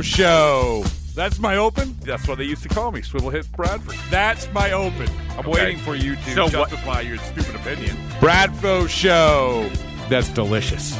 Bradfo 0.00 0.04
Show. 0.04 0.84
That's 1.14 1.38
my 1.38 1.56
open. 1.56 1.94
That's 2.02 2.26
what 2.26 2.38
they 2.38 2.44
used 2.44 2.62
to 2.62 2.68
call 2.68 2.90
me, 2.92 3.02
Swivel 3.02 3.30
Hips 3.30 3.48
Bradford. 3.48 3.96
That's 4.10 4.50
my 4.52 4.72
open. 4.72 5.08
I'm 5.32 5.40
Okay. 5.40 5.50
waiting 5.50 5.78
for 5.78 5.94
you 5.94 6.16
to 6.16 6.30
So 6.34 6.42
what- 6.44 6.52
justify 6.70 7.00
your 7.02 7.18
stupid 7.18 7.54
opinion. 7.56 7.96
Bradfo 8.20 8.88
Show. 8.88 9.68
That's 10.08 10.28
delicious. 10.30 10.98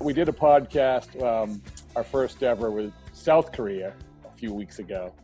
we 0.00 0.12
did 0.12 0.28
a 0.28 0.32
podcast, 0.32 1.18
um, 1.22 1.62
our 1.96 2.04
first 2.04 2.42
ever 2.42 2.70
with 2.70 2.92
South 3.14 3.52
Korea 3.52 3.94
a 4.26 4.36
few 4.36 4.52
weeks 4.52 4.78
ago, 4.78 5.14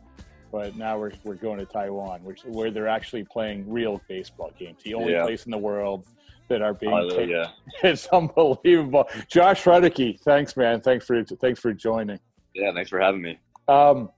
but 0.51 0.75
now 0.75 0.97
we're, 0.97 1.11
we're 1.23 1.35
going 1.35 1.59
to 1.59 1.65
Taiwan, 1.67 2.23
which 2.23 2.41
where 2.45 2.71
they're 2.71 2.87
actually 2.87 3.23
playing 3.23 3.69
real 3.71 4.01
baseball 4.07 4.49
games. 4.57 4.81
The 4.83 4.95
only 4.95 5.13
Yeah. 5.13 5.21
place 5.25 5.45
in 5.45 5.51
the 5.51 5.57
world 5.59 6.03
that 6.51 6.61
are 6.61 6.73
being. 6.73 6.93
It's 7.83 8.07
unbelievable. 8.07 9.09
Josh 9.27 9.63
Roenicke, 9.63 10.19
thanks, 10.21 10.55
man. 10.55 10.81
Thanks 10.81 11.05
for 11.05 11.23
thanks 11.23 11.59
for 11.59 11.73
joining. 11.73 12.19
Yeah, 12.53 12.71
thanks 12.73 12.89
for 12.89 12.99
having 12.99 13.21
me. 13.21 13.39
Um, 13.67 14.09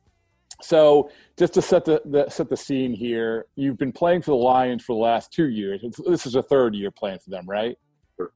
so 0.61 1.09
just 1.37 1.53
to 1.53 1.61
set 1.61 1.85
the, 1.85 2.01
the 2.05 2.29
set 2.29 2.49
the 2.49 2.57
scene 2.57 2.93
here, 2.93 3.45
you've 3.55 3.77
been 3.77 3.91
playing 3.91 4.21
for 4.21 4.31
the 4.31 4.37
Lions 4.37 4.83
for 4.83 4.95
the 4.95 5.01
last 5.01 5.31
two 5.31 5.49
years. 5.49 5.81
It's, 5.83 5.99
this 6.05 6.25
is 6.25 6.35
a 6.35 6.43
third 6.43 6.75
year 6.75 6.91
playing 6.91 7.19
for 7.19 7.29
them, 7.29 7.47
right? 7.47 7.77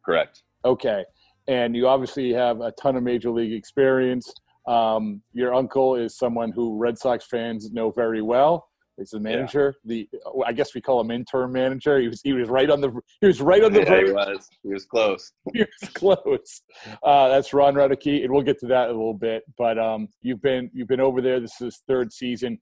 Correct. 0.05 0.43
Okay. 0.63 1.03
And 1.47 1.75
you 1.75 1.87
obviously 1.87 2.33
have 2.33 2.61
a 2.61 2.71
ton 2.73 2.95
of 2.95 3.03
major 3.03 3.31
league 3.31 3.53
experience. 3.53 4.33
Um, 4.67 5.21
your 5.33 5.53
uncle 5.53 5.95
is 5.95 6.17
someone 6.17 6.51
who 6.51 6.77
Red 6.77 6.97
Sox 6.97 7.25
fans 7.25 7.71
know 7.71 7.91
very 7.91 8.21
well. 8.21 8.67
He's 8.97 9.11
the 9.11 9.19
manager. 9.19 9.75
The 9.85 10.09
I 10.45 10.53
guess 10.53 10.73
we 10.73 10.81
call 10.81 10.99
him 10.99 11.11
interim 11.11 11.51
manager. 11.51 11.99
He 11.99 12.07
was 12.07 12.21
he 12.23 12.33
was 12.33 12.49
right 12.49 12.69
on 12.69 12.81
the 12.81 12.91
he 13.21 13.27
was 13.27 13.41
right 13.41 13.63
on 13.63 13.71
the 13.71 13.81
Yeah, 13.81 14.05
he 14.05 14.11
was. 14.11 14.49
He 14.63 14.69
was 14.69 14.85
close. 14.85 15.31
He 15.53 15.59
was 15.59 15.89
close. 15.93 16.61
Uh, 17.03 17.29
that's 17.29 17.53
Ron 17.53 17.75
Roenicke, 17.75 18.23
and 18.23 18.33
we'll 18.33 18.41
get 18.41 18.59
to 18.59 18.67
that 18.67 18.89
in 18.89 18.95
a 18.95 18.97
little 18.97 19.13
bit. 19.13 19.43
But 19.57 19.77
um, 19.77 20.07
you've 20.21 20.41
been 20.41 20.71
you've 20.73 20.87
been 20.87 20.99
over 20.99 21.21
there. 21.21 21.39
This 21.39 21.53
is 21.53 21.65
his 21.65 21.83
third 21.87 22.11
season 22.11 22.59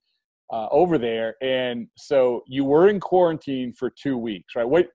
uh, 0.52 0.68
over 0.72 0.98
there, 0.98 1.36
and 1.42 1.88
so 1.96 2.44
you 2.48 2.66
were 2.66 2.90
in 2.90 3.00
quarantine 3.00 3.74
for 3.74 3.90
two 3.90 4.18
weeks, 4.18 4.56
right? 4.56 4.68
What? 4.68 4.88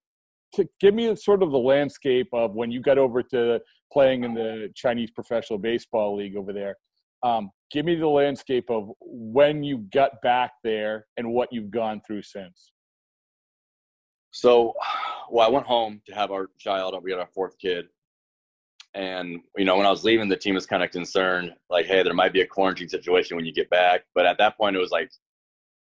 To 0.55 0.69
give 0.81 0.95
me 0.95 1.15
sort 1.15 1.45
of 1.45 1.53
the 1.53 1.59
landscape 1.59 2.27
of 2.33 2.55
when 2.55 2.73
you 2.73 2.81
got 2.81 2.99
over 2.99 3.23
to 3.23 3.61
playing 3.93 4.25
in 4.25 4.35
the 4.35 4.69
Chinese 4.75 5.11
Professional 5.13 5.61
Baseball 5.61 6.17
League 6.17 6.37
over 6.37 6.53
there. 6.53 6.75
Um, 7.23 7.51
give 7.71 7.85
me 7.85 7.95
the 7.95 8.07
landscape 8.07 8.71
of 8.71 8.91
when 9.01 9.63
you 9.63 9.79
got 9.93 10.21
back 10.23 10.53
there 10.65 11.07
and 11.17 11.33
what 11.33 11.53
you've 11.53 11.71
gone 11.71 12.01
through 12.07 12.23
since. 12.23 12.73
So, 14.33 14.75
well, 15.31 15.47
I 15.47 15.51
went 15.51 15.67
home 15.67 16.01
to 16.07 16.15
have 16.15 16.31
our 16.31 16.51
child. 16.59 16.97
We 17.03 17.11
had 17.11 17.21
our 17.21 17.29
fourth 17.35 17.59
kid. 17.59 17.87
And, 18.95 19.41
you 19.57 19.65
know, 19.65 19.77
when 19.77 19.87
I 19.87 19.91
was 19.91 20.03
leaving, 20.03 20.29
the 20.29 20.37
team 20.37 20.57
was 20.57 20.67
kind 20.67 20.83
of 20.83 20.91
concerned, 20.91 21.53
like, 21.69 21.87
hey, 21.87 22.03
there 22.03 22.15
might 22.15 22.33
be 22.33 22.41
a 22.41 22.47
quarantine 22.47 22.89
situation 22.89 23.37
when 23.37 23.47
you 23.47 23.53
get 23.53 23.71
back. 23.71 24.03
But 24.15 24.27
at 24.27 24.39
that 24.39 24.57
point, 24.57 24.75
it 24.75 24.81
was 24.81 24.91
like 24.91 25.11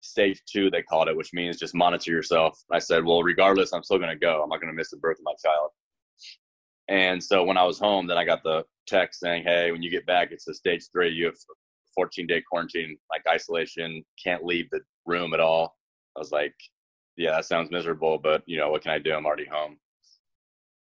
stage 0.02 0.42
two, 0.46 0.70
they 0.70 0.84
called 0.84 1.08
it, 1.08 1.18
which 1.18 1.34
means 1.34 1.58
just 1.58 1.74
monitor 1.74 2.12
yourself. 2.12 2.64
I 2.72 2.80
said, 2.80 3.04
well, 3.04 3.24
regardless, 3.24 3.74
I'm 3.74 3.84
still 3.84 3.98
going 3.98 4.10
to 4.10 4.16
go. 4.16 4.42
I'm 4.44 4.50
not 4.50 4.62
going 4.62 4.72
to 4.72 4.78
miss 4.78 4.92
the 4.92 4.98
birth 4.98 5.18
of 5.18 5.24
my 5.24 5.34
child. 5.44 5.70
And 6.90 7.24
so 7.24 7.44
when 7.44 7.58
I 7.58 7.64
was 7.64 7.80
home, 7.80 8.06
then 8.06 8.18
I 8.18 8.26
got 8.26 8.44
the 8.44 8.66
text 8.86 9.20
saying, 9.20 9.44
hey, 9.44 9.72
when 9.72 9.82
you 9.82 9.90
get 9.90 10.06
back, 10.06 10.32
it's 10.32 10.48
a 10.48 10.54
stage 10.54 10.84
three. 10.92 11.10
You 11.10 11.26
have 11.26 11.36
14 11.96 12.28
day 12.28 12.42
quarantine, 12.42 12.98
like 13.10 13.24
isolation, 13.28 14.04
can't 14.22 14.46
leave 14.46 14.70
the 14.72 14.82
room 15.06 15.34
at 15.34 15.40
all. 15.40 15.78
I 16.16 16.20
was 16.20 16.32
like, 16.32 16.56
yeah, 17.18 17.32
that 17.32 17.46
sounds 17.46 17.72
miserable, 17.72 18.18
but 18.18 18.44
you 18.46 18.58
know, 18.58 18.70
what 18.70 18.82
can 18.82 18.92
I 18.92 19.00
do? 19.00 19.14
I'm 19.14 19.26
already 19.26 19.46
home. 19.46 19.78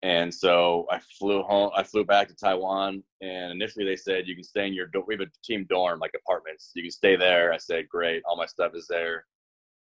And 0.03 0.33
so 0.33 0.85
I 0.91 0.99
flew 1.17 1.41
home. 1.41 1.71
I 1.75 1.81
flew 1.81 2.05
back 2.05 2.27
to 2.27 2.35
Taiwan, 2.35 3.03
and 3.21 3.51
initially 3.51 3.83
they 3.83 3.95
said 3.95 4.27
you 4.27 4.35
can 4.35 4.43
stay 4.43 4.67
in 4.67 4.73
your. 4.73 4.87
We 5.07 5.15
have 5.15 5.21
a 5.21 5.31
team 5.43 5.65
dorm, 5.67 5.99
like 5.99 6.11
apartments. 6.15 6.71
You 6.75 6.83
can 6.83 6.91
stay 6.91 7.15
there. 7.15 7.51
I 7.51 7.57
said, 7.57 7.89
great. 7.89 8.21
All 8.25 8.37
my 8.37 8.45
stuff 8.45 8.73
is 8.75 8.87
there. 8.87 9.25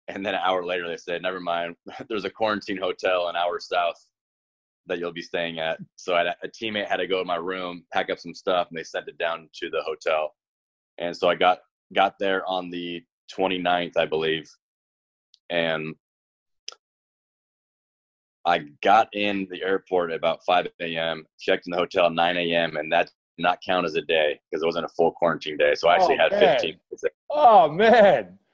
And 0.08 0.26
then 0.26 0.34
an 0.34 0.40
hour 0.42 0.64
later, 0.64 0.88
they 0.88 0.96
said, 0.96 1.22
never 1.22 1.40
mind. 1.40 1.76
There's 2.08 2.24
a 2.24 2.30
quarantine 2.30 2.76
hotel 2.76 3.28
an 3.28 3.36
hour 3.36 3.60
south 3.60 4.04
that 4.86 4.98
you'll 4.98 5.12
be 5.12 5.22
staying 5.22 5.60
at. 5.60 5.78
So 5.94 6.16
a 6.16 6.34
teammate 6.48 6.88
had 6.88 6.96
to 6.96 7.06
go 7.06 7.20
to 7.20 7.24
my 7.24 7.36
room, 7.36 7.84
pack 7.92 8.10
up 8.10 8.18
some 8.18 8.34
stuff, 8.34 8.68
and 8.68 8.78
they 8.78 8.82
sent 8.82 9.08
it 9.08 9.18
down 9.18 9.48
to 9.54 9.70
the 9.70 9.82
hotel. 9.82 10.34
And 11.00 11.16
so 11.16 11.28
I 11.28 11.34
got 11.34 11.60
got 11.94 12.14
there 12.20 12.46
on 12.46 12.70
the 12.70 13.02
29th, 13.36 13.96
I 13.96 14.06
believe, 14.06 14.48
and 15.48 15.94
I 18.46 18.60
got 18.82 19.08
in 19.12 19.46
the 19.50 19.62
airport 19.62 20.10
at 20.10 20.16
about 20.16 20.44
5 20.46 20.68
a.m., 20.80 21.24
checked 21.38 21.66
in 21.66 21.72
the 21.72 21.76
hotel 21.76 22.06
at 22.06 22.12
9 22.12 22.36
a.m., 22.36 22.76
and 22.76 22.90
that 22.92 23.06
did 23.36 23.42
not 23.42 23.58
count 23.66 23.86
as 23.86 23.94
a 23.96 24.02
day 24.02 24.38
because 24.50 24.62
it 24.62 24.66
wasn't 24.66 24.84
a 24.84 24.88
full 24.90 25.12
quarantine 25.12 25.56
day. 25.56 25.74
So 25.74 25.88
I 25.88 25.96
actually 25.96 26.16
Oh, 26.16 26.22
had 26.22 26.32
man. 26.32 26.58
15. 26.60 26.70
days. 26.90 27.04
Oh 27.30 27.68
man! 27.68 28.38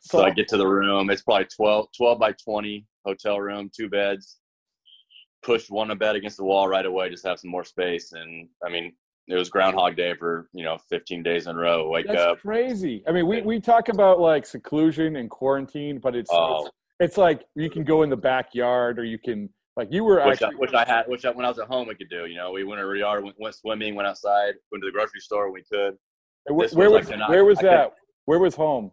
So 0.00 0.22
I 0.24 0.30
get 0.30 0.48
to 0.48 0.56
the 0.56 0.66
room. 0.66 1.10
It's 1.10 1.20
probably 1.22 1.48
12, 1.54 1.88
12 1.94 2.18
by 2.18 2.32
20 2.32 2.86
hotel 3.04 3.40
room, 3.40 3.70
two 3.76 3.90
beds. 3.90 4.38
Push 5.42 5.68
one 5.68 5.96
bed 5.98 6.16
against 6.16 6.38
the 6.38 6.44
wall 6.44 6.66
right 6.66 6.86
away, 6.86 7.10
just 7.10 7.26
have 7.26 7.38
some 7.38 7.50
more 7.50 7.64
space. 7.64 8.12
And 8.12 8.48
I 8.64 8.70
mean, 8.70 8.94
it 9.28 9.34
was 9.36 9.48
Groundhog 9.50 9.96
Day 9.96 10.14
for 10.14 10.48
you 10.52 10.64
know 10.64 10.78
15 10.88 11.22
days 11.22 11.46
in 11.46 11.56
a 11.56 11.58
row. 11.58 11.88
Wake 11.88 12.06
That's 12.06 12.18
up. 12.20 12.40
crazy. 12.40 13.02
I 13.06 13.12
mean, 13.12 13.26
we, 13.26 13.42
we 13.42 13.60
talk 13.60 13.88
about 13.88 14.20
like 14.20 14.46
seclusion 14.46 15.16
and 15.16 15.28
quarantine, 15.30 15.98
but 15.98 16.14
it's, 16.16 16.30
Oh. 16.32 16.64
it's 16.66 16.70
it's 17.00 17.16
like 17.16 17.44
you 17.54 17.70
can 17.70 17.84
go 17.84 18.02
in 18.02 18.10
the 18.10 18.16
backyard 18.16 18.98
or 18.98 19.04
you 19.04 19.18
can 19.18 19.48
like 19.76 19.88
you 19.92 20.02
were 20.02 20.16
which 20.26 20.42
I, 20.42 20.46
actually 20.46 20.56
which 20.56 20.74
I 20.74 20.84
had, 20.84 21.06
which 21.06 21.24
I, 21.24 21.30
when 21.30 21.44
I 21.44 21.48
was 21.48 21.58
at 21.58 21.68
home 21.68 21.86
we 21.88 21.94
could 21.94 22.08
do. 22.10 22.26
You 22.26 22.36
know, 22.36 22.50
we 22.52 22.64
went 22.64 22.80
to 22.80 22.86
the 22.86 22.98
yard, 22.98 23.22
went, 23.22 23.36
went 23.38 23.54
swimming, 23.54 23.94
went 23.94 24.08
outside, 24.08 24.54
went 24.72 24.82
to 24.82 24.86
the 24.88 24.92
grocery 24.92 25.20
store 25.20 25.44
when 25.50 25.54
we 25.54 25.64
could. 25.70 25.96
where, 26.46 26.66
this 26.66 26.74
where 26.74 26.90
was 26.90 27.06
was 27.08 27.18
like 27.18 27.28
where 27.28 27.44
was 27.44 27.58
I 27.58 27.62
could- 27.62 27.70
that? 27.70 27.92
Where 28.24 28.38
was 28.38 28.54
home? 28.54 28.90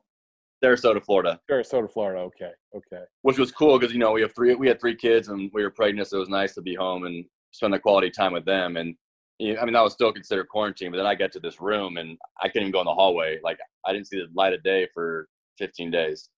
Sarasota, 0.63 1.03
Florida, 1.03 1.39
Sarasota, 1.51 1.91
Florida. 1.91 2.21
Okay, 2.21 2.51
okay. 2.75 3.03
which 3.23 3.37
was 3.37 3.51
cool 3.51 3.77
because 3.77 3.93
you 3.93 3.99
know 3.99 4.11
we 4.13 4.21
have 4.21 4.33
three, 4.33 4.55
we 4.55 4.67
had 4.67 4.79
three 4.79 4.95
kids 4.95 5.27
and 5.27 5.51
we 5.53 5.61
were 5.63 5.69
pregnant, 5.69 6.07
so 6.07 6.17
it 6.17 6.21
was 6.21 6.29
nice 6.29 6.53
to 6.55 6.61
be 6.61 6.73
home 6.75 7.05
and 7.05 7.25
spend 7.51 7.73
the 7.73 7.79
quality 7.79 8.09
time 8.09 8.31
with 8.33 8.45
them. 8.45 8.77
And 8.77 8.95
I 9.41 9.65
mean 9.65 9.73
that 9.73 9.81
was 9.81 9.93
still 9.93 10.13
considered 10.13 10.47
quarantine, 10.47 10.91
but 10.91 10.97
then 10.97 11.05
I 11.05 11.13
got 11.15 11.31
to 11.33 11.39
this 11.39 11.59
room 11.59 11.97
and 11.97 12.17
I 12.41 12.47
couldn't 12.47 12.63
even 12.63 12.71
go 12.71 12.79
in 12.79 12.85
the 12.85 12.93
hallway. 12.93 13.39
Like 13.43 13.59
I 13.85 13.91
didn't 13.93 14.07
see 14.07 14.17
the 14.17 14.27
light 14.33 14.53
of 14.53 14.63
day 14.63 14.87
for 14.93 15.27
15 15.57 15.91
days. 15.91 16.29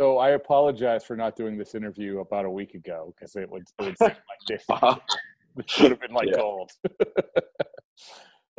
So 0.00 0.18
I 0.18 0.30
apologize 0.30 1.04
for 1.04 1.16
not 1.16 1.36
doing 1.36 1.58
this 1.58 1.74
interview 1.74 2.20
about 2.20 2.44
a 2.44 2.50
week 2.50 2.74
ago 2.74 3.12
because 3.14 3.36
it 3.36 3.50
would 3.50 3.64
it 3.80 3.84
would 3.84 3.98
seem 3.98 4.08
like 4.08 4.16
this. 4.48 4.64
This 5.56 5.66
should 5.66 5.90
have 5.90 6.00
been 6.00 6.12
like 6.12 6.28
Yeah. 6.28 6.36
gold. 6.36 6.70
It 6.84 6.96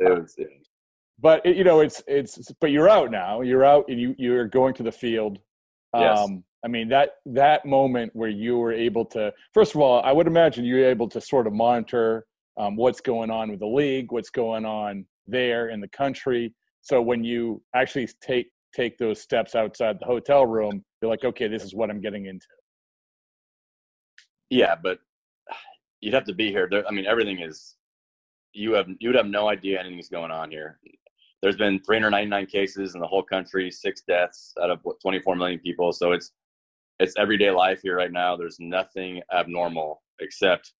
was, 0.20 0.34
it- 0.38 0.48
but 1.22 1.44
it, 1.44 1.56
you 1.56 1.64
know, 1.64 1.80
it's 1.80 2.02
it's. 2.06 2.50
But 2.62 2.70
you're 2.70 2.88
out 2.88 3.10
now. 3.10 3.42
You're 3.42 3.62
out, 3.64 3.84
and 3.88 4.00
you 4.00 4.14
you're 4.16 4.46
going 4.48 4.72
to 4.74 4.82
the 4.82 4.92
field. 4.92 5.38
Yes. 5.94 6.18
Um, 6.18 6.44
I 6.64 6.68
mean 6.68 6.88
that 6.90 7.16
that 7.26 7.66
moment 7.66 8.14
where 8.14 8.30
you 8.30 8.56
were 8.56 8.72
able 8.72 9.04
to. 9.06 9.30
First 9.52 9.74
of 9.74 9.80
all, 9.82 10.00
I 10.02 10.12
would 10.12 10.26
imagine 10.26 10.64
you 10.64 10.76
were 10.76 10.88
able 10.88 11.08
to 11.10 11.20
sort 11.20 11.46
of 11.46 11.52
monitor 11.52 12.24
um, 12.60 12.76
what's 12.76 13.00
going 13.00 13.30
on 13.30 13.50
with 13.50 13.60
the 13.60 13.66
league, 13.66 14.12
what's 14.12 14.28
going 14.28 14.66
on 14.66 15.06
there 15.26 15.70
in 15.70 15.80
the 15.80 15.88
country. 15.88 16.54
So 16.82 17.00
when 17.00 17.24
you 17.24 17.62
actually 17.74 18.08
take 18.20 18.48
take 18.76 18.98
those 18.98 19.20
steps 19.20 19.54
outside 19.54 19.98
the 19.98 20.06
hotel 20.06 20.46
room, 20.46 20.84
you're 21.00 21.10
like, 21.10 21.24
okay, 21.24 21.48
this 21.48 21.64
is 21.64 21.74
what 21.74 21.90
I'm 21.90 22.00
getting 22.00 22.26
into. 22.26 22.46
yeah, 24.50 24.76
but 24.80 24.98
you'd 26.00 26.14
have 26.14 26.24
to 26.24 26.34
be 26.34 26.50
here. 26.50 26.68
There, 26.70 26.86
I 26.86 26.90
mean, 26.92 27.06
everything 27.06 27.40
is. 27.40 27.76
You 28.52 28.72
have 28.74 28.88
you 28.98 29.08
would 29.08 29.16
have 29.16 29.26
no 29.26 29.48
idea 29.48 29.80
anything's 29.80 30.08
going 30.08 30.30
on 30.30 30.50
here. 30.50 30.78
There's 31.40 31.56
been 31.56 31.80
399 31.86 32.46
cases 32.46 32.94
in 32.94 33.00
the 33.00 33.06
whole 33.06 33.22
country, 33.22 33.70
six 33.70 34.02
deaths 34.06 34.52
out 34.62 34.70
of 34.70 34.80
what, 34.82 35.00
24 35.00 35.36
million 35.36 35.60
people. 35.60 35.92
So 35.92 36.12
it's 36.12 36.32
it's 36.98 37.14
everyday 37.16 37.50
life 37.50 37.80
here 37.82 37.96
right 37.96 38.12
now. 38.12 38.36
There's 38.36 38.58
nothing 38.60 39.22
abnormal 39.32 40.02
except 40.20 40.72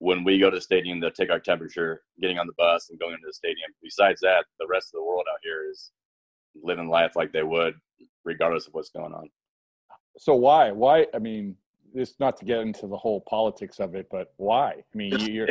when 0.00 0.24
we 0.24 0.38
go 0.38 0.50
to 0.50 0.56
the 0.56 0.60
stadium 0.60 1.00
to 1.02 1.10
take 1.10 1.30
our 1.30 1.38
temperature, 1.38 2.02
getting 2.20 2.38
on 2.38 2.46
the 2.46 2.54
bus 2.58 2.88
and 2.90 2.98
going 2.98 3.12
into 3.12 3.26
the 3.26 3.34
stadium. 3.34 3.70
Besides 3.82 4.20
that, 4.22 4.46
the 4.58 4.66
rest 4.66 4.88
of 4.88 4.98
the 4.98 5.04
world 5.04 5.26
out 5.30 5.38
here 5.42 5.70
is 5.70 5.92
living 6.60 6.88
life 6.88 7.12
like 7.16 7.32
they 7.32 7.42
would, 7.42 7.74
regardless 8.24 8.66
of 8.66 8.72
what's 8.72 8.90
going 8.90 9.12
on. 9.12 9.28
So 10.18 10.34
why? 10.34 10.72
Why? 10.72 11.06
I 11.14 11.18
mean, 11.18 11.54
it's 11.94 12.14
not 12.18 12.38
to 12.38 12.46
get 12.46 12.60
into 12.60 12.86
the 12.86 12.96
whole 12.96 13.22
politics 13.28 13.78
of 13.78 13.94
it, 13.94 14.06
but 14.10 14.32
why? 14.38 14.70
I 14.72 14.96
mean, 14.96 15.20
you- 15.20 15.32
you're 15.32 15.48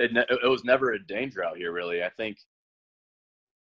it, 0.00 0.16
it 0.16 0.48
was 0.48 0.64
never 0.64 0.92
a 0.92 1.06
danger 1.06 1.44
out 1.44 1.58
here, 1.58 1.72
really. 1.72 2.02
I 2.02 2.10
think 2.10 2.38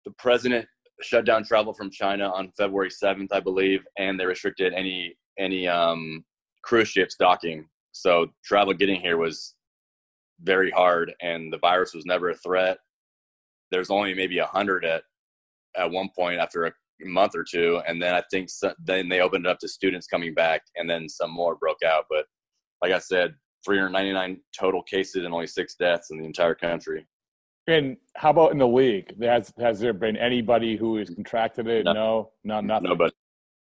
the 0.04 0.12
president 0.12 0.68
shut 1.02 1.24
down 1.24 1.42
travel 1.44 1.74
from 1.74 1.90
China 1.90 2.30
on 2.30 2.52
February 2.56 2.90
7th, 2.90 3.28
I 3.32 3.40
believe, 3.40 3.84
and 3.98 4.20
they 4.20 4.24
restricted 4.26 4.72
any 4.72 5.16
any 5.38 5.66
um, 5.66 6.24
cruise 6.62 6.88
ships 6.88 7.16
docking. 7.18 7.68
So 7.90 8.28
travel 8.44 8.72
getting 8.72 9.00
here 9.00 9.16
was 9.16 9.55
very 10.42 10.70
hard, 10.70 11.12
and 11.20 11.52
the 11.52 11.58
virus 11.58 11.94
was 11.94 12.06
never 12.06 12.30
a 12.30 12.36
threat. 12.36 12.78
There's 13.70 13.90
only 13.90 14.14
maybe 14.14 14.38
a 14.38 14.46
hundred 14.46 14.84
at 14.84 15.02
at 15.76 15.90
one 15.90 16.08
point 16.16 16.40
after 16.40 16.64
a 16.66 16.72
month 17.00 17.34
or 17.34 17.44
two, 17.44 17.80
and 17.86 18.00
then 18.00 18.14
I 18.14 18.22
think 18.30 18.48
so, 18.48 18.72
then 18.82 19.08
they 19.08 19.20
opened 19.20 19.46
it 19.46 19.50
up 19.50 19.58
to 19.60 19.68
students 19.68 20.06
coming 20.06 20.34
back, 20.34 20.62
and 20.76 20.88
then 20.88 21.08
some 21.08 21.30
more 21.30 21.56
broke 21.56 21.82
out. 21.84 22.04
But 22.08 22.26
like 22.82 22.92
I 22.92 22.98
said, 22.98 23.34
399 23.64 24.40
total 24.58 24.82
cases 24.82 25.24
and 25.24 25.34
only 25.34 25.46
six 25.46 25.74
deaths 25.74 26.10
in 26.10 26.18
the 26.18 26.24
entire 26.24 26.54
country. 26.54 27.06
And 27.66 27.96
how 28.14 28.30
about 28.30 28.52
in 28.52 28.58
the 28.58 28.68
league? 28.68 29.20
Has 29.22 29.52
has 29.58 29.80
there 29.80 29.92
been 29.92 30.16
anybody 30.16 30.76
who 30.76 30.98
has 30.98 31.10
contracted 31.10 31.66
it? 31.66 31.84
No. 31.84 31.92
No, 31.92 32.30
no, 32.44 32.60
nothing. 32.60 32.90
No, 32.90 32.94
but 32.94 33.12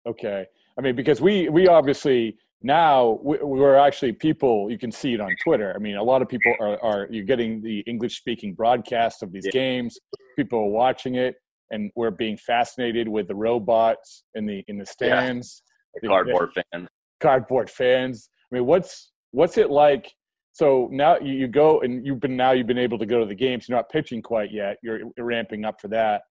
Okay. 0.08 0.46
I 0.78 0.82
mean, 0.82 0.96
because 0.96 1.20
we 1.20 1.50
we 1.50 1.68
obviously 1.68 2.38
now 2.62 3.20
we- 3.24 3.38
we're 3.38 3.76
actually 3.78 4.12
people. 4.14 4.70
You 4.70 4.78
can 4.78 4.92
see 4.92 5.14
it 5.14 5.22
on 5.22 5.36
Twitter. 5.44 5.74
I 5.76 5.80
mean, 5.80 5.96
a 5.96 6.04
lot 6.04 6.22
of 6.22 6.28
people 6.28 6.54
are 6.60 6.78
are 6.84 7.08
you're 7.10 7.24
getting 7.26 7.62
the 7.62 7.80
English 7.82 8.18
speaking 8.18 8.54
broadcast 8.54 9.24
of 9.24 9.32
these 9.32 9.46
Yeah. 9.46 9.52
games. 9.52 9.98
People 10.36 10.60
are 10.60 10.70
watching 10.70 11.16
it, 11.16 11.36
and 11.72 11.92
we're 11.96 12.12
being 12.12 12.38
fascinated 12.38 13.08
with 13.08 13.28
the 13.28 13.36
robots 13.36 14.24
in 14.36 14.46
the 14.46 14.64
in 14.68 14.78
the 14.78 14.82
Yeah. 14.86 14.92
stands, 14.92 15.64
the 16.02 16.08
cardboard 16.08 16.52
fan. 16.54 16.88
cardboard 17.22 17.70
fans. 17.70 18.30
I 18.52 18.56
mean, 18.56 18.66
what's 18.66 19.12
what's 19.32 19.58
it 19.58 19.70
like? 19.70 20.12
So 20.52 20.90
now 20.92 21.18
you, 21.20 21.34
you 21.34 21.48
go 21.48 21.80
and 21.82 22.06
you've 22.06 22.20
been 22.20 22.36
now 22.36 22.52
you've 22.52 22.68
been 22.68 22.78
able 22.78 22.98
to 23.00 23.06
go 23.06 23.20
to 23.20 23.26
the 23.26 23.36
games. 23.36 23.70
You're 23.70 23.78
not 23.78 23.90
pitching 23.90 24.22
quite 24.22 24.52
yet. 24.52 24.78
You're, 24.84 25.00
you're 25.16 25.26
ramping 25.26 25.64
up 25.64 25.80
for 25.80 25.88
that. 25.90 26.24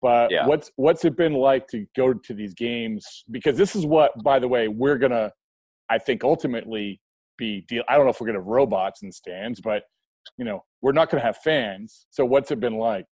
But 0.00 0.30
Yeah. 0.30 0.46
what's 0.46 0.70
what's 0.76 1.04
it 1.04 1.16
been 1.16 1.34
like 1.34 1.66
to 1.68 1.84
go 1.96 2.14
to 2.14 2.32
these 2.34 2.54
games? 2.54 3.24
Because 3.30 3.56
this 3.58 3.74
is 3.76 3.84
what, 3.84 4.12
by 4.22 4.38
the 4.38 4.48
way, 4.48 4.68
we're 4.68 4.96
gonna, 4.98 5.32
I 5.90 5.98
think, 5.98 6.24
ultimately 6.24 7.00
be 7.38 7.62
deal. 7.68 7.82
I 7.88 7.96
don't 7.96 8.04
know 8.04 8.10
if 8.10 8.20
we're 8.20 8.26
gonna 8.26 8.38
have 8.38 8.46
robots 8.46 9.02
in 9.02 9.12
stands, 9.12 9.60
but 9.60 9.84
you 10.38 10.44
know, 10.44 10.64
we're 10.82 10.92
not 10.92 11.10
gonna 11.10 11.22
have 11.22 11.38
fans. 11.38 12.06
So 12.10 12.24
what's 12.24 12.50
it 12.50 12.60
been 12.60 12.76
like? 12.76 13.06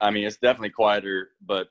I 0.00 0.10
mean, 0.10 0.26
it's 0.26 0.36
definitely 0.36 0.70
quieter, 0.70 1.30
but 1.44 1.68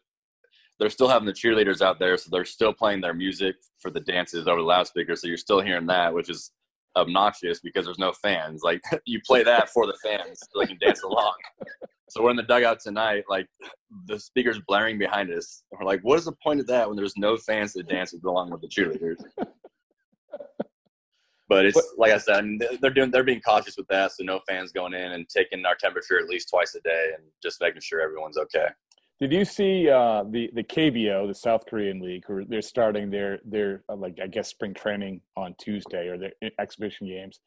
they're 0.80 0.90
still 0.90 1.08
having 1.08 1.26
the 1.26 1.34
cheerleaders 1.34 1.82
out 1.82 2.00
there, 2.00 2.18
so 2.18 2.30
they're 2.32 2.46
still 2.46 2.74
playing 2.74 3.02
their 3.02 3.14
music 3.14 3.56
for 3.80 3.92
the 3.92 4.02
dances 4.02 4.48
over 4.48 4.60
the 4.60 4.68
loudspeaker. 4.68 5.16
So 5.16 5.28
you're 5.28 5.38
still 5.38 5.62
hearing 5.62 5.86
that, 5.88 6.14
which 6.14 6.30
is 6.30 6.52
obnoxious 6.98 7.60
because 7.60 7.86
there's 7.86 8.00
no 8.00 8.12
fans. 8.12 8.62
Like 8.64 8.82
you 9.06 9.20
play 9.26 9.44
that 9.44 9.70
for 9.70 9.86
the 9.86 9.98
fans, 10.04 10.40
so 10.42 10.60
they 10.60 10.68
can 10.68 10.78
dance 10.80 11.04
along. 11.04 11.34
So 12.10 12.24
we're 12.24 12.32
in 12.32 12.38
the 12.38 12.44
dugout 12.44 12.80
tonight, 12.80 13.24
like 13.30 13.48
the 14.08 14.20
speakers 14.20 14.60
blaring 14.68 15.00
behind 15.00 15.32
us. 15.32 15.64
We're 15.72 15.86
like, 15.86 16.02
what 16.02 16.20
is 16.20 16.26
the 16.26 16.36
point 16.44 16.60
of 16.60 16.68
that 16.68 16.88
when 16.88 16.96
there's 16.96 17.18
no 17.18 17.36
fans 17.36 17.74
to 17.74 17.84
dance 17.84 18.14
along 18.24 18.52
with 18.52 18.62
the 18.62 18.68
cheerleaders? 18.68 19.18
But 21.48 21.66
it's 21.66 21.94
like 21.98 22.12
I 22.12 22.18
said, 22.18 22.38
I 22.38 22.42
mean, 22.42 22.60
they're 22.82 22.90
doing, 22.90 23.12
they're 23.12 23.24
being 23.24 23.42
cautious 23.42 23.78
with 23.78 23.88
that, 23.88 24.12
so 24.12 24.24
no 24.24 24.40
fans 24.48 24.72
going 24.72 24.94
in 24.94 25.12
and 25.12 25.30
taking 25.30 25.64
our 25.66 25.76
temperature 25.76 26.18
at 26.18 26.28
least 26.28 26.50
twice 26.50 26.74
a 26.76 26.82
day 26.82 27.12
and 27.16 27.24
just 27.44 27.62
making 27.62 27.82
sure 27.82 28.02
everyone's 28.02 28.38
okay. 28.38 28.68
Did 29.20 29.32
you 29.32 29.46
see 29.46 29.90
uh, 29.90 30.24
the 30.30 30.50
the 30.54 30.64
KBO, 30.64 31.28
the 31.28 31.36
South 31.36 31.66
Korean 31.68 32.02
league, 32.02 32.26
who 32.28 32.44
they're 32.46 32.62
starting 32.62 33.10
their 33.10 33.40
their 33.46 33.84
uh, 33.88 33.96
like 33.96 34.20
I 34.22 34.28
guess 34.28 34.50
spring 34.50 34.74
training 34.74 35.22
on 35.38 35.56
Tuesday 35.58 36.08
or 36.08 36.18
their 36.18 36.34
exhibition 36.60 37.08
games? 37.08 37.40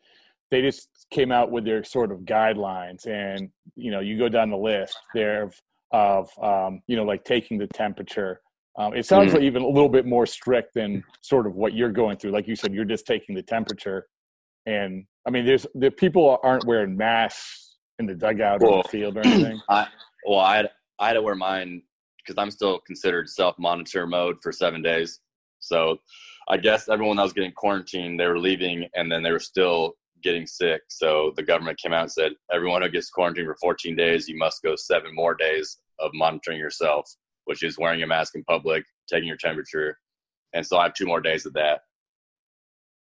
They 0.51 0.63
just 0.63 0.89
came 1.11 1.31
out 1.31 1.51
with 1.51 1.67
their 1.67 1.85
sort 1.85 2.11
of 2.11 2.21
guidelines, 2.21 3.07
and 3.07 3.51
you 3.77 3.91
know 3.91 4.01
you 4.01 4.17
go 4.17 4.31
down 4.31 4.49
the 4.49 4.57
list 4.57 4.97
there 5.13 5.43
of, 5.43 5.55
of 5.93 6.31
um, 6.43 6.81
you 6.87 6.97
know 6.97 7.05
like 7.05 7.25
taking 7.25 7.59
the 7.59 7.67
temperature. 7.67 8.41
Um, 8.79 8.95
it 8.95 9.05
sounds 9.05 9.33
Mhm. 9.33 9.35
like 9.35 9.43
even 9.43 9.63
a 9.63 9.69
little 9.69 9.89
bit 9.89 10.07
more 10.07 10.25
strict 10.25 10.75
than 10.75 11.03
sort 11.21 11.47
of 11.49 11.57
what 11.57 11.75
you're 11.75 11.91
going 11.91 12.17
through. 12.17 12.31
Like 12.31 12.47
you 12.47 12.55
said, 12.55 12.73
you're 12.73 12.85
just 12.85 13.07
taking 13.07 13.35
the 13.35 13.43
temperature, 13.43 14.07
and 14.67 15.05
I 15.27 15.31
mean, 15.31 15.45
there's 15.45 15.67
the 15.75 15.91
people 15.91 16.39
aren't 16.45 16.65
wearing 16.65 16.97
masks 16.97 17.77
in 17.99 18.07
the 18.07 18.15
dugout 18.15 18.63
or 18.63 18.83
the 18.85 18.89
field 18.89 19.17
or 19.19 19.23
anything. 19.27 19.61
I 19.69 19.89
well, 20.25 20.39
I 20.39 20.57
had, 20.57 20.71
I 21.01 21.09
had 21.09 21.15
to 21.15 21.23
wear 21.23 21.35
mine 21.35 21.83
because 22.19 22.41
I'm 22.41 22.51
still 22.53 22.79
considered 22.87 23.29
self 23.29 23.59
monitor 23.59 24.07
mode 24.07 24.37
for 24.43 24.53
seven 24.53 24.81
days. 24.81 25.21
So 25.59 25.99
I 26.49 26.57
guess 26.57 26.89
everyone 26.89 27.17
that 27.17 27.25
was 27.25 27.33
getting 27.33 27.53
quarantined, 27.53 28.21
they 28.21 28.27
were 28.29 28.39
leaving 28.39 28.89
and 28.95 29.11
then 29.11 29.25
they 29.25 29.33
were 29.33 29.41
still 29.41 29.95
getting 30.23 30.47
sick. 30.47 30.83
So 30.89 31.33
the 31.37 31.43
government 31.43 31.79
came 31.79 31.93
out 31.93 32.03
and 32.03 32.13
said 32.13 32.33
everyone 32.53 32.83
who 32.83 32.89
gets 32.89 33.11
quarantined 33.11 33.47
for 33.47 33.57
14 33.61 33.97
days, 33.97 34.29
you 34.29 34.37
must 34.37 34.63
go 34.63 34.77
seven 34.77 35.15
more 35.15 35.35
days 35.35 35.79
of 35.99 36.11
monitoring 36.15 36.59
yourself, 36.59 37.09
which 37.49 37.63
is 37.63 37.79
wearing 37.79 38.03
a 38.03 38.07
mask 38.07 38.35
in 38.35 38.45
public, 38.45 38.85
taking 39.11 39.27
your 39.27 39.39
temperature, 39.39 39.99
and 40.53 40.65
so 40.65 40.77
I 40.77 40.83
have 40.85 40.95
two 40.95 41.07
more 41.07 41.21
days 41.23 41.47
of 41.47 41.55
that. 41.55 41.81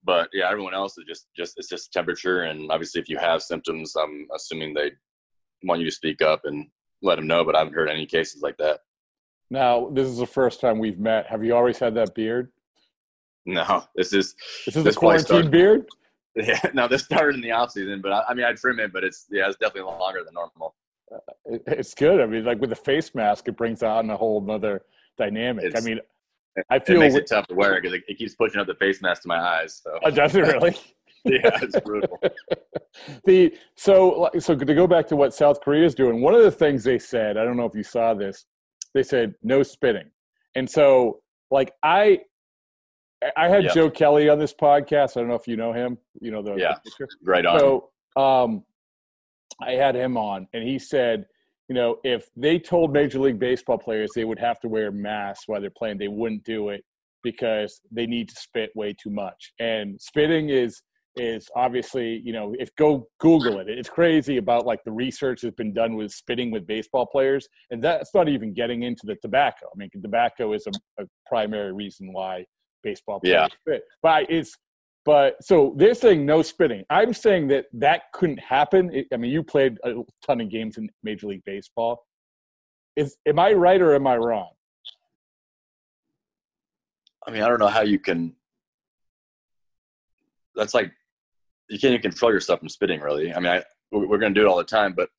But 0.06 0.30
yeah, 0.32 0.50
everyone 0.50 0.74
else 0.74 0.98
is 0.98 1.04
just 1.06 1.28
just 1.36 1.56
it's 1.58 1.68
just 1.68 1.92
temperature, 1.92 2.44
and 2.44 2.72
obviously 2.72 3.02
if 3.02 3.10
you 3.10 3.18
have 3.18 3.42
symptoms, 3.44 3.94
I'm 3.96 4.26
assuming 4.34 4.74
they 4.74 4.92
want 5.64 5.82
you 5.82 5.86
to 5.86 5.92
speak 5.92 6.22
up 6.22 6.42
and 6.46 6.66
let 7.02 7.16
them 7.18 7.28
know. 7.28 7.44
But 7.44 7.56
I 7.56 7.60
haven't 7.60 7.74
heard 7.74 7.90
any 7.90 8.06
cases 8.06 8.42
like 8.42 8.56
that. 8.58 8.80
Now, 9.50 9.90
this 9.94 10.08
is 10.08 10.18
the 10.18 10.26
first 10.26 10.62
time 10.62 10.80
we've 10.80 11.00
met. 11.00 11.28
Have 11.28 11.44
you 11.44 11.54
always 11.56 11.78
had 11.78 11.94
that 11.96 12.16
beard? 12.16 12.52
No, 13.46 13.84
this 13.96 14.14
is 14.14 14.34
This 14.66 14.76
is 14.78 14.84
This 14.86 14.96
a 14.96 15.00
quarantine 15.00 15.26
started- 15.26 15.52
beard. 15.52 15.86
yeah. 16.36 16.60
No, 16.74 16.88
this 16.88 17.04
started 17.04 17.36
in 17.36 17.42
the 17.42 17.52
off 17.52 17.72
season, 17.72 18.00
but 18.02 18.12
I, 18.14 18.24
I 18.30 18.34
mean 18.34 18.46
I 18.46 18.54
trim 18.54 18.80
it, 18.80 18.94
but 18.94 19.04
it's 19.04 19.26
yeah, 19.30 19.48
it's 19.48 19.58
definitely 19.58 19.92
longer 19.92 20.24
than 20.24 20.34
normal. 20.34 20.76
It- 21.46 21.64
It's 21.68 21.94
good. 21.94 22.20
I 22.22 22.26
mean, 22.26 22.44
like 22.46 22.60
with 22.60 22.70
the 22.70 22.76
face 22.76 23.14
mask, 23.16 23.48
it 23.48 23.56
brings 23.58 23.84
on 23.84 24.10
a 24.10 24.18
whole 24.18 24.42
nother 24.42 24.84
dynamic. 25.18 25.76
I 25.76 25.82
mean, 25.82 26.00
I 26.70 26.80
feel 26.80 26.98
It 26.98 27.00
makes 27.00 27.16
it 27.16 27.28
tough 27.28 27.48
to 27.48 27.56
wear 27.56 27.80
because 27.80 27.94
it, 27.96 28.04
it 28.08 28.18
keeps 28.18 28.36
pushing 28.36 28.60
up 28.60 28.68
the 28.68 28.76
face 28.76 29.02
mask 29.02 29.22
to 29.24 29.28
my 29.28 29.40
eyes. 29.40 29.80
So 29.84 30.00
Oh, 30.04 30.10
does 30.10 30.36
it 30.36 30.42
really? 30.42 30.76
yeah, 31.26 31.60
it's 31.62 31.80
brutal. 31.82 32.20
the 33.26 33.54
so 33.76 34.30
so 34.40 34.56
to 34.56 34.66
go 34.66 34.88
back 34.88 35.08
to 35.08 35.16
what 35.16 35.34
South 35.34 35.62
Korea 35.62 35.86
is 35.86 35.96
doing, 35.96 36.22
one 36.22 36.34
of 36.34 36.44
the 36.44 36.52
things 36.52 36.84
they 36.84 37.00
said, 37.00 37.38
I 37.38 37.44
don't 37.46 37.58
know 37.58 37.66
if 37.66 37.76
you 37.76 37.84
saw 37.84 38.14
this, 38.14 38.46
they 38.94 39.04
said 39.04 39.36
no 39.44 39.62
spitting, 39.64 40.10
and 40.56 40.70
so 40.70 41.22
like 41.52 41.74
I, 41.84 42.22
I 43.36 43.48
had 43.48 43.64
Yeah. 43.66 43.74
Joe 43.74 43.90
Kelly 43.90 44.28
on 44.30 44.40
this 44.40 44.54
podcast. 44.54 45.16
I 45.16 45.22
don't 45.22 45.28
know 45.30 45.36
if 45.36 45.48
you 45.48 45.58
know 45.58 45.74
him. 45.74 45.98
You 46.20 46.32
know 46.32 46.42
the 46.42 46.56
Yeah. 46.56 46.76
the? 47.00 47.08
Right 47.24 47.46
on. 47.46 47.60
So 47.60 47.90
um, 48.16 48.64
I 49.62 49.72
had 49.72 49.96
him 49.96 50.18
on, 50.18 50.48
and 50.54 50.64
he 50.68 50.78
said, 50.80 51.26
you 51.70 51.76
know, 51.76 51.98
if 52.04 52.30
they 52.36 52.60
told 52.60 52.94
Major 52.94 53.20
League 53.20 53.40
Baseball 53.40 53.78
players 53.78 54.12
they 54.16 54.24
would 54.24 54.40
have 54.40 54.60
to 54.62 54.70
wear 54.70 54.92
masks 54.92 55.48
while 55.48 55.60
they're 55.60 55.70
playing, 55.70 55.98
they 55.98 56.08
wouldn't 56.08 56.44
do 56.44 56.70
it 56.70 56.84
because 57.24 57.82
they 57.92 58.06
need 58.06 58.30
to 58.30 58.36
spit 58.36 58.70
way 58.76 58.94
too 58.94 59.10
much. 59.10 59.52
And 59.60 60.00
spitting 60.00 60.50
is 60.50 60.82
is 61.20 61.50
obviously, 61.56 62.22
you 62.24 62.32
know, 62.32 62.56
if 62.60 62.70
go 62.76 63.08
Google 63.20 63.60
it, 63.60 63.68
it's 63.68 63.90
crazy 63.90 64.38
about 64.38 64.68
like 64.68 64.84
the 64.86 64.92
research 64.92 65.42
that's 65.42 65.56
been 65.56 65.74
done 65.74 65.96
with 65.96 66.12
spitting 66.12 66.52
with 66.52 66.68
baseball 66.68 67.08
players, 67.08 67.48
and 67.72 67.84
that's 67.84 68.14
not 68.14 68.30
even 68.30 68.54
getting 68.54 68.84
into 68.84 69.02
the 69.06 69.16
tobacco. 69.16 69.66
I 69.66 69.78
mean, 69.78 69.90
tobacco 70.02 70.54
is 70.54 70.68
a, 70.68 71.04
a 71.04 71.08
primary 71.26 71.74
reason 71.74 72.14
why 72.14 72.46
baseball 72.84 73.20
players 73.20 73.34
Yeah. 73.34 73.48
spit, 73.62 73.84
but 74.04 74.30
it's 74.30 74.56
but 75.08 75.42
so 75.42 75.74
they're 75.78 75.96
saying 75.96 76.26
no 76.26 76.42
spitting. 76.42 76.84
I'm 76.90 77.14
saying 77.14 77.48
that 77.48 77.68
that 77.72 78.12
couldn't 78.12 78.40
happen. 78.42 78.94
It- 78.94 79.08
I 79.14 79.16
mean, 79.16 79.32
you 79.32 79.42
played 79.42 79.78
a 79.86 80.04
ton 80.26 80.42
of 80.42 80.50
games 80.50 80.78
in 80.78 80.90
Major 81.02 81.28
League 81.28 81.46
Baseball. 81.46 82.06
Is 82.98 83.16
am 83.26 83.40
I 83.40 83.54
right 83.54 83.82
or 83.82 83.96
am 83.96 84.06
I 84.06 84.18
wrong? 84.18 84.50
I 87.26 87.32
mean, 87.32 87.42
I 87.42 87.48
don't 87.48 87.60
know 87.60 87.68
how 87.68 87.82
you 87.84 88.00
can. 88.00 88.36
That's 90.56 90.74
like 90.74 90.92
you 91.70 91.80
can't 91.80 91.94
even 91.94 92.02
control 92.02 92.34
yourself 92.34 92.60
from 92.60 92.68
spitting. 92.68 93.00
Really, 93.00 93.34
I 93.34 93.40
mean, 93.40 93.54
I 93.54 93.64
we- 93.94 94.06
we're 94.06 94.18
going 94.18 94.34
to 94.34 94.40
do 94.40 94.46
it 94.46 94.50
all 94.50 94.58
the 94.58 94.64
time, 94.66 94.92
but 94.94 95.10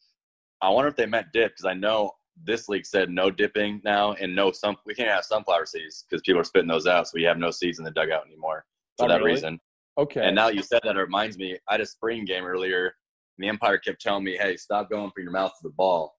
I 0.60 0.68
wonder 0.68 0.88
if 0.88 0.96
they 0.96 1.06
meant 1.06 1.28
dip 1.32 1.52
because 1.52 1.64
I 1.64 1.72
know 1.72 2.12
this 2.44 2.68
league 2.68 2.84
said 2.84 3.08
no 3.08 3.30
dipping 3.30 3.80
now 3.84 4.12
and 4.20 4.34
no 4.36 4.52
sun. 4.52 4.76
We 4.84 4.94
can't 4.94 5.08
have 5.10 5.24
sunflower 5.24 5.64
seeds 5.64 6.04
because 6.04 6.20
people 6.26 6.42
are 6.42 6.44
spitting 6.44 6.68
those 6.68 6.86
out, 6.86 7.08
so 7.08 7.12
we 7.14 7.22
have 7.22 7.38
no 7.38 7.50
seeds 7.50 7.78
in 7.78 7.86
the 7.86 7.90
dugout 7.90 8.26
anymore 8.26 8.66
for 8.98 9.06
Oh, 9.06 9.08
that 9.08 9.20
really? 9.20 9.32
reason. 9.32 9.58
Okay. 9.98 10.24
And 10.24 10.34
now 10.34 10.48
you 10.48 10.62
said 10.62 10.80
that, 10.84 10.96
it 10.96 11.00
reminds 11.00 11.36
me. 11.36 11.58
I 11.68 11.74
had 11.74 11.80
a 11.80 11.86
spring 11.86 12.24
game 12.24 12.44
earlier. 12.44 12.94
And 13.36 13.44
the 13.44 13.50
umpire 13.50 13.78
kept 13.78 14.00
telling 14.00 14.24
me, 14.24 14.36
"Hey, 14.36 14.56
stop 14.56 14.90
going 14.90 15.10
for 15.12 15.20
your 15.20 15.30
mouth 15.30 15.52
to 15.52 15.62
the 15.62 15.74
ball." 15.74 16.14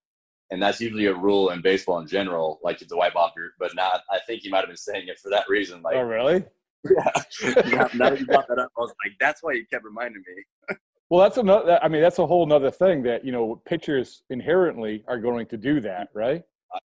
And 0.51 0.61
that's 0.61 0.79
usually 0.79 1.05
a 1.05 1.13
rule 1.13 1.49
in 1.49 1.61
baseball 1.61 1.99
in 1.99 2.07
general, 2.07 2.59
like 2.63 2.77
to 2.79 2.87
wipe 2.91 3.15
off 3.15 3.33
your. 3.35 3.51
But 3.59 3.75
now 3.75 3.91
I 4.11 4.19
think 4.25 4.41
he 4.41 4.49
might 4.49 4.59
have 4.59 4.67
been 4.67 4.77
saying 4.77 5.07
it 5.07 5.19
for 5.19 5.29
that 5.29 5.45
reason. 5.49 5.81
Like, 5.81 5.95
oh, 5.95 6.01
really? 6.01 6.43
yeah. 6.89 7.51
now, 7.67 7.89
now 7.93 8.09
that 8.09 8.19
you 8.19 8.25
brought 8.25 8.47
that 8.47 8.57
up, 8.57 8.71
I 8.77 8.81
was 8.81 8.93
like, 9.05 9.13
that's 9.19 9.43
why 9.43 9.53
you 9.53 9.65
kept 9.65 9.83
reminding 9.83 10.23
me. 10.25 10.75
Well, 11.09 11.21
that's 11.21 11.37
another. 11.37 11.79
I 11.81 11.87
mean, 11.87 12.01
that's 12.01 12.19
a 12.19 12.25
whole 12.25 12.51
other 12.53 12.71
thing 12.71 13.03
that 13.03 13.25
you 13.25 13.31
know 13.31 13.61
pitchers 13.65 14.23
inherently 14.29 15.03
are 15.07 15.19
going 15.19 15.47
to 15.47 15.57
do 15.57 15.81
that, 15.81 16.09
right? 16.13 16.43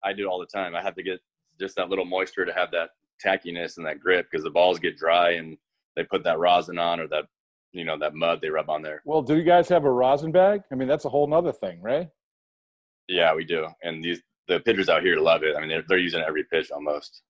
I 0.05 0.13
do 0.13 0.25
it 0.25 0.27
all 0.27 0.41
the 0.41 0.47
time. 0.47 0.75
I 0.75 0.83
have 0.83 0.95
to 0.97 1.03
get 1.03 1.21
just 1.59 1.77
that 1.77 1.89
little 1.91 2.05
moisture 2.05 2.45
to 2.45 2.53
have 2.53 2.71
that 2.73 2.91
tackiness 3.25 3.77
and 3.77 3.87
that 3.87 4.01
grip 4.01 4.27
because 4.31 4.43
the 4.43 4.51
balls 4.51 4.79
get 4.79 4.97
dry 4.97 5.33
and 5.33 5.57
they 5.97 6.05
put 6.05 6.25
that 6.25 6.39
rosin 6.39 6.79
on 6.79 7.01
or 7.01 7.09
that 7.09 7.25
you 7.73 7.85
know 7.85 7.99
that 7.99 8.15
mud 8.15 8.41
they 8.41 8.51
rub 8.51 8.71
on 8.71 8.83
there. 8.83 9.03
Well, 9.05 9.23
do 9.23 9.37
you 9.37 9.45
guys 9.45 9.69
have 9.69 9.85
a 9.85 9.91
rosin 9.91 10.33
bag? 10.33 10.63
I 10.73 10.75
mean, 10.75 10.89
that's 10.89 11.05
a 11.05 11.09
whole 11.09 11.27
nother 11.27 11.53
thing, 11.53 11.81
right? 11.81 12.09
Yeah, 13.09 13.35
we 13.35 13.45
do. 13.45 13.67
And 13.83 14.03
these 14.03 14.21
the 14.49 14.61
pitchers 14.61 14.89
out 14.89 15.03
here 15.03 15.19
love 15.19 15.43
it. 15.43 15.57
I 15.57 15.61
mean, 15.61 15.69
they're, 15.69 15.85
they're 15.89 15.99
using 15.99 16.23
every 16.27 16.45
pitch 16.45 16.71
almost. 16.71 17.23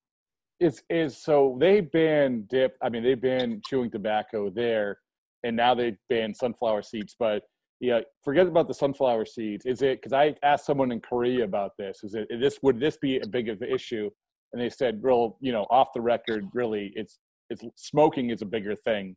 It's 0.58 0.82
is 0.90 1.16
so 1.16 1.56
they 1.60 1.80
banned 1.80 2.48
dip. 2.48 2.76
I 2.82 2.88
mean, 2.88 3.02
they 3.02 3.14
banned 3.14 3.64
chewing 3.68 3.90
tobacco 3.90 4.50
there, 4.50 4.98
and 5.42 5.56
now 5.56 5.74
they 5.74 5.96
banned 6.08 6.36
sunflower 6.36 6.82
seeds. 6.82 7.16
But 7.18 7.42
yeah, 7.80 8.00
forget 8.22 8.46
about 8.46 8.68
the 8.68 8.74
sunflower 8.74 9.24
seeds. 9.24 9.64
Is 9.64 9.80
it 9.80 10.02
because 10.02 10.12
I 10.12 10.34
asked 10.42 10.66
someone 10.66 10.92
in 10.92 11.00
Korea 11.00 11.44
about 11.44 11.72
this? 11.78 12.04
Is 12.04 12.14
it 12.14 12.26
is 12.30 12.40
this 12.40 12.58
would 12.62 12.78
this 12.78 12.98
be 12.98 13.20
a 13.20 13.26
big 13.26 13.48
of 13.48 13.60
an 13.62 13.70
issue? 13.70 14.10
And 14.52 14.60
they 14.60 14.68
said, 14.68 14.98
real, 15.02 15.38
you 15.40 15.52
know, 15.52 15.64
off 15.70 15.88
the 15.94 16.00
record, 16.00 16.44
really, 16.52 16.92
it's 16.96 17.20
it's 17.50 17.64
smoking 17.76 18.30
is 18.30 18.42
a 18.42 18.46
bigger 18.46 18.74
thing 18.74 19.16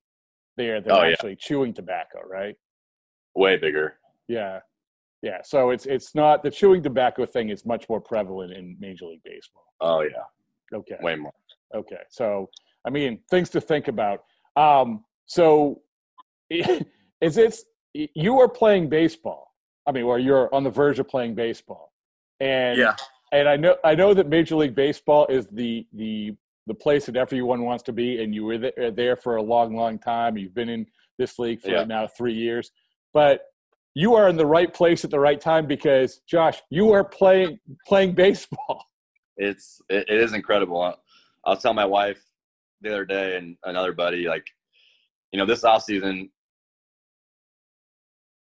there 0.58 0.82
than 0.82 0.92
Oh, 0.92 1.04
yeah. 1.04 1.12
actually 1.12 1.36
chewing 1.36 1.74
tobacco, 1.74 2.20
right? 2.28 2.56
Way 3.36 3.58
bigger. 3.58 3.96
Yeah. 4.28 4.60
Yeah, 5.22 5.38
so 5.42 5.70
it's 5.70 5.86
it's 5.86 6.14
not 6.16 6.44
the 6.44 6.52
chewing 6.52 6.84
tobacco 6.84 7.26
thing 7.26 7.48
is 7.48 7.66
much 7.66 7.88
more 7.88 8.02
prevalent 8.02 8.52
in 8.52 8.76
Major 8.78 9.06
League 9.06 9.24
Baseball. 9.24 9.64
Oh 9.80 10.02
yeah, 10.02 10.78
Okay. 10.78 10.98
way 11.02 11.16
more. 11.16 11.32
Okay. 11.74 12.02
So, 12.10 12.50
I 12.86 12.90
mean, 12.90 13.20
things 13.30 13.50
to 13.52 13.62
think 13.62 13.88
about. 13.88 14.26
Um, 14.58 15.06
so, 15.26 15.82
is 16.50 17.38
it 17.38 17.56
you 17.94 18.40
are 18.42 18.50
playing 18.50 18.90
baseball? 18.90 19.54
I 19.88 19.94
mean, 19.94 20.04
or 20.04 20.20
you're 20.20 20.54
on 20.54 20.66
the 20.66 20.70
verge 20.70 21.00
of 21.00 21.08
playing 21.08 21.36
baseball, 21.36 21.94
and 22.42 22.78
Yeah. 22.78 22.94
and 23.32 23.48
I 23.48 23.56
know 23.56 23.78
I 23.86 23.96
know 23.96 24.14
that 24.14 24.28
Major 24.28 24.58
League 24.58 24.76
Baseball 24.76 25.26
is 25.28 25.48
the 25.48 25.88
the 25.94 26.36
the 26.68 26.74
place 26.74 27.06
that 27.06 27.16
everyone 27.16 27.64
wants 27.64 27.84
to 27.84 27.94
be, 27.94 28.24
and 28.24 28.34
you 28.34 28.46
were 28.46 28.58
there, 28.58 28.92
there 28.92 29.16
for 29.16 29.36
a 29.36 29.42
long, 29.42 29.76
long 29.76 30.00
time. 30.00 30.38
You've 30.38 30.54
been 30.54 30.70
in 30.70 30.86
this 31.18 31.38
league 31.40 31.62
for 31.62 31.70
Yeah. 31.70 31.84
now 31.84 32.08
three 32.08 32.34
years, 32.34 32.72
but 33.14 33.42
you 33.96 34.16
are 34.16 34.28
in 34.28 34.38
the 34.38 34.46
right 34.46 34.74
place 34.74 35.04
at 35.04 35.12
the 35.12 35.20
right 35.20 35.40
time 35.40 35.68
because 35.68 36.22
Josh, 36.28 36.62
you 36.70 36.92
are 36.92 37.04
playing 37.04 37.60
playing 37.88 38.14
baseball. 38.14 38.86
It's 39.36 39.82
it, 39.90 40.08
it 40.10 40.20
is 40.20 40.34
incredible. 40.34 40.80
I 40.80 40.94
I 41.44 41.50
was 41.50 41.62
telling 41.64 41.76
my 41.76 41.86
wife 41.86 42.24
the 42.82 42.90
other 42.92 43.04
day 43.04 43.36
and 43.36 43.58
another 43.64 43.92
buddy 43.92 44.28
like, 44.28 44.46
you 45.32 45.40
know, 45.40 45.46
this 45.48 45.64
off 45.64 45.84
season 45.86 46.30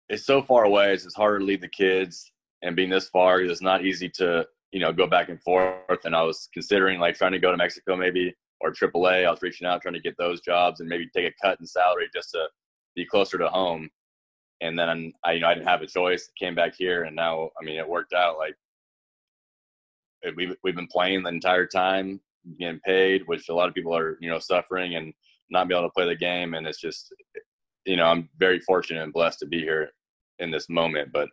is 0.09 0.25
so 0.25 0.41
far 0.41 0.65
away. 0.65 0.91
It's 0.91 1.15
harder 1.15 1.39
to 1.39 1.45
leave 1.45 1.61
the 1.61 1.69
kids 1.69 2.29
and 2.63 2.75
being 2.75 2.89
this 2.89 3.07
far. 3.07 3.39
It's 3.39 3.61
not 3.61 3.85
easy 3.85 4.09
to 4.15 4.45
you 4.73 4.79
know 4.79 4.91
go 4.91 5.07
back 5.07 5.29
and 5.29 5.41
forth. 5.41 6.03
And 6.03 6.15
I 6.15 6.23
was 6.23 6.49
considering 6.53 6.99
like 6.99 7.15
trying 7.15 7.31
to 7.31 7.39
go 7.39 7.51
to 7.51 7.57
Mexico 7.57 7.95
maybe 7.95 8.35
or 8.59 8.73
AAA. 8.73 9.25
I 9.25 9.31
was 9.31 9.41
reaching 9.41 9.67
out 9.67 9.81
trying 9.81 9.93
to 9.93 10.01
get 10.01 10.17
those 10.17 10.41
jobs 10.41 10.79
and 10.79 10.89
maybe 10.89 11.07
take 11.15 11.31
a 11.31 11.33
cut 11.41 11.59
in 11.59 11.67
salary 11.67 12.09
just 12.13 12.31
to 12.31 12.47
be 12.95 13.05
closer 13.05 13.37
to 13.37 13.47
home. 13.47 13.89
And 14.61 14.77
then 14.77 15.13
I, 15.23 15.33
you 15.33 15.41
know, 15.41 15.47
I 15.47 15.53
didn't 15.53 15.67
have 15.67 15.81
a 15.81 15.87
choice. 15.87 16.29
Came 16.39 16.55
back 16.55 16.73
here, 16.77 17.03
and 17.03 17.15
now, 17.15 17.49
I 17.61 17.65
mean, 17.65 17.77
it 17.77 17.87
worked 17.87 18.13
out. 18.13 18.37
Like 18.37 18.55
we've 20.35 20.55
we've 20.63 20.75
been 20.75 20.87
playing 20.87 21.23
the 21.23 21.29
entire 21.29 21.67
time, 21.67 22.19
getting 22.59 22.79
paid, 22.85 23.23
which 23.27 23.49
a 23.49 23.53
lot 23.53 23.67
of 23.67 23.75
people 23.75 23.95
are, 23.95 24.17
you 24.21 24.29
know, 24.29 24.39
suffering 24.39 24.95
and 24.95 25.13
not 25.49 25.67
be 25.67 25.75
able 25.75 25.87
to 25.87 25.93
play 25.93 26.05
the 26.05 26.15
game. 26.15 26.55
And 26.55 26.65
it's 26.65 26.79
just, 26.79 27.13
you 27.85 27.97
know, 27.97 28.05
I'm 28.05 28.29
very 28.37 28.59
fortunate 28.61 29.03
and 29.03 29.13
blessed 29.13 29.39
to 29.39 29.45
be 29.45 29.59
here 29.59 29.89
in 30.39 30.49
this 30.49 30.69
moment. 30.69 31.11
But 31.11 31.29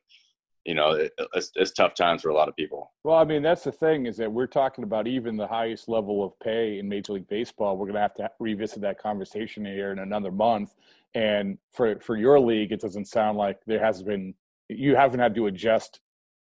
you 0.71 0.77
know, 0.77 1.09
it's, 1.35 1.51
it's 1.57 1.73
tough 1.73 1.95
times 1.95 2.23
for 2.23 2.29
a 2.29 2.35
lot 2.35 2.49
of 2.49 2.55
people. 2.55 2.93
Well, 3.03 3.17
I 3.17 3.25
mean, 3.25 3.43
that's 3.43 3.65
the 3.65 3.73
thing 3.73 4.07
is 4.07 4.17
that 4.19 4.31
we're 4.31 4.47
talking 4.47 4.85
about 4.85 5.09
even 5.09 5.37
the 5.37 5.49
highest 5.49 5.89
level 5.89 6.25
of 6.25 6.39
pay 6.39 6.79
in 6.79 6.89
Major 6.89 7.15
League 7.15 7.27
Baseball. 7.27 7.77
We're 7.77 7.87
going 7.87 7.97
to 7.97 8.03
have 8.03 8.15
to 8.15 8.31
revisit 8.39 8.81
that 8.83 8.97
conversation 8.97 9.65
here 9.65 9.91
in 9.91 9.99
another 9.99 10.31
month. 10.31 10.77
And 11.15 11.59
for 11.73 11.99
for 11.99 12.17
your 12.17 12.39
league, 12.39 12.71
it 12.71 12.81
doesn't 12.81 13.07
sound 13.07 13.37
like 13.37 13.59
there 13.67 13.85
has 13.85 14.01
been 14.05 14.33
you 14.69 14.95
haven't 14.95 15.19
had 15.19 15.35
to 15.35 15.47
adjust 15.49 15.99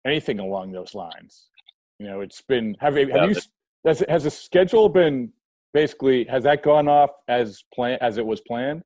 anything 0.07 0.39
along 0.39 0.71
those 0.71 0.95
lines. 0.95 1.49
You 1.99 2.07
know, 2.07 2.21
it's 2.21 2.39
been 2.39 2.77
have 2.79 2.97
you- 2.97 3.07
have 3.09 3.17
Yeah, 3.17 3.25
you 3.25 3.41
has 3.85 4.01
has 4.07 4.23
the 4.23 4.31
schedule 4.31 4.87
been 4.87 5.33
basically 5.73 6.23
has 6.29 6.43
that 6.43 6.63
gone 6.63 6.87
off 6.87 7.09
as 7.27 7.65
plan 7.73 7.97
as 7.99 8.17
it 8.17 8.25
was 8.25 8.39
planned? 8.39 8.81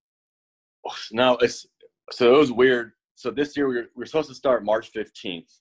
Oh, 0.87 0.95
no, 1.11 1.37
it's 1.37 1.67
so 2.09 2.33
it 2.33 2.39
was 2.39 2.51
weird. 2.51 2.93
So 3.19 3.31
this 3.31 3.57
year 3.57 3.67
we 3.67 3.75
were, 3.75 3.89
we 3.97 3.99
were 3.99 4.05
supposed 4.05 4.29
to 4.29 4.33
start 4.33 4.63
March 4.63 4.93
15th, 4.93 5.57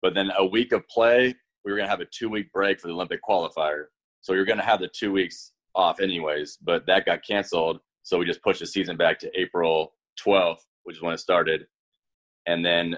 but 0.00 0.14
then 0.14 0.30
a 0.38 0.46
week 0.46 0.72
of 0.72 0.88
play, 0.88 1.34
we 1.62 1.70
were 1.70 1.76
going 1.76 1.86
to 1.86 1.90
have 1.90 2.00
a 2.00 2.06
two 2.06 2.30
week 2.30 2.50
break 2.54 2.80
for 2.80 2.86
the 2.86 2.94
Olympic 2.94 3.20
qualifier. 3.22 3.84
So 4.22 4.32
were 4.32 4.46
going 4.46 4.56
to 4.56 4.64
have 4.64 4.80
the 4.80 4.88
two 4.88 5.12
weeks 5.12 5.52
off 5.74 6.00
anyways, 6.00 6.56
but 6.62 6.86
that 6.86 7.04
got 7.04 7.22
canceled. 7.22 7.80
So 8.02 8.18
we 8.18 8.24
just 8.24 8.42
pushed 8.42 8.60
the 8.60 8.66
season 8.66 8.96
back 8.96 9.18
to 9.18 9.38
April 9.38 9.92
12th, 10.26 10.60
which 10.84 10.96
is 10.96 11.02
when 11.02 11.12
it 11.12 11.18
started. 11.18 11.66
And 12.46 12.64
then 12.64 12.96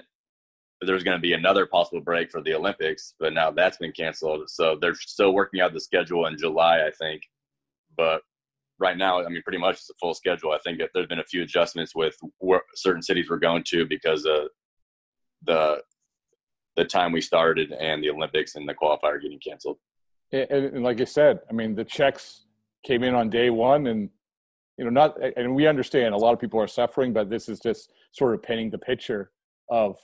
there's 0.79 1.03
going 1.03 1.17
to 1.17 1.21
be 1.21 1.33
another 1.33 1.65
possible 1.65 1.99
break 1.99 2.31
for 2.31 2.41
the 2.41 2.53
Olympics, 2.53 3.15
but 3.19 3.33
now 3.33 3.51
that's 3.51 3.79
been 3.79 3.91
canceled. 3.91 4.49
So 4.49 4.77
they're 4.79 4.95
still 4.95 5.33
working 5.33 5.59
out 5.59 5.73
the 5.73 5.81
schedule 5.81 6.27
in 6.27 6.37
July, 6.37 6.87
I 6.87 6.91
think. 6.91 7.21
But 7.97 8.21
right 8.79 8.97
now, 8.97 9.23
I 9.23 9.29
mean, 9.29 9.41
pretty 9.43 9.57
much 9.57 9.75
it's 9.75 9.89
a 9.89 9.93
full 9.99 10.13
schedule. 10.13 10.51
I 10.51 10.59
think 10.63 10.81
there's 10.93 11.07
been 11.07 11.19
a 11.19 11.23
few 11.23 11.43
adjustments 11.43 11.93
with 11.95 12.15
certain 12.75 13.01
cities 13.01 13.29
we're 13.29 13.37
going 13.37 13.63
to 13.67 13.85
because 13.85 14.25
of 14.25 14.49
the 15.43 15.81
the 16.75 16.85
time 16.85 17.13
we 17.13 17.21
started 17.21 17.71
and 17.71 18.03
the 18.03 18.09
Olympics 18.09 18.55
and 18.55 18.67
the 18.67 18.73
qualifier 18.73 19.21
getting 19.21 19.39
canceled. 19.39 19.77
And, 20.33 20.51
and 20.51 20.83
like 20.83 20.99
I 20.99 21.05
said, 21.05 21.39
I 21.49 21.53
mean, 21.53 21.73
the 21.73 21.85
checks 21.85 22.45
came 22.85 23.01
in 23.03 23.15
on 23.15 23.29
day 23.29 23.49
one, 23.49 23.87
and 23.87 24.09
you 24.77 24.83
know, 24.83 24.91
not. 24.91 25.17
And 25.37 25.55
we 25.55 25.67
understand 25.67 26.13
a 26.13 26.17
lot 26.17 26.33
of 26.33 26.39
people 26.39 26.59
are 26.59 26.67
suffering, 26.67 27.13
but 27.13 27.29
this 27.29 27.47
is 27.47 27.59
just 27.59 27.91
sort 28.11 28.33
of 28.33 28.43
painting 28.43 28.69
the 28.69 28.77
picture 28.77 29.31
of 29.69 29.97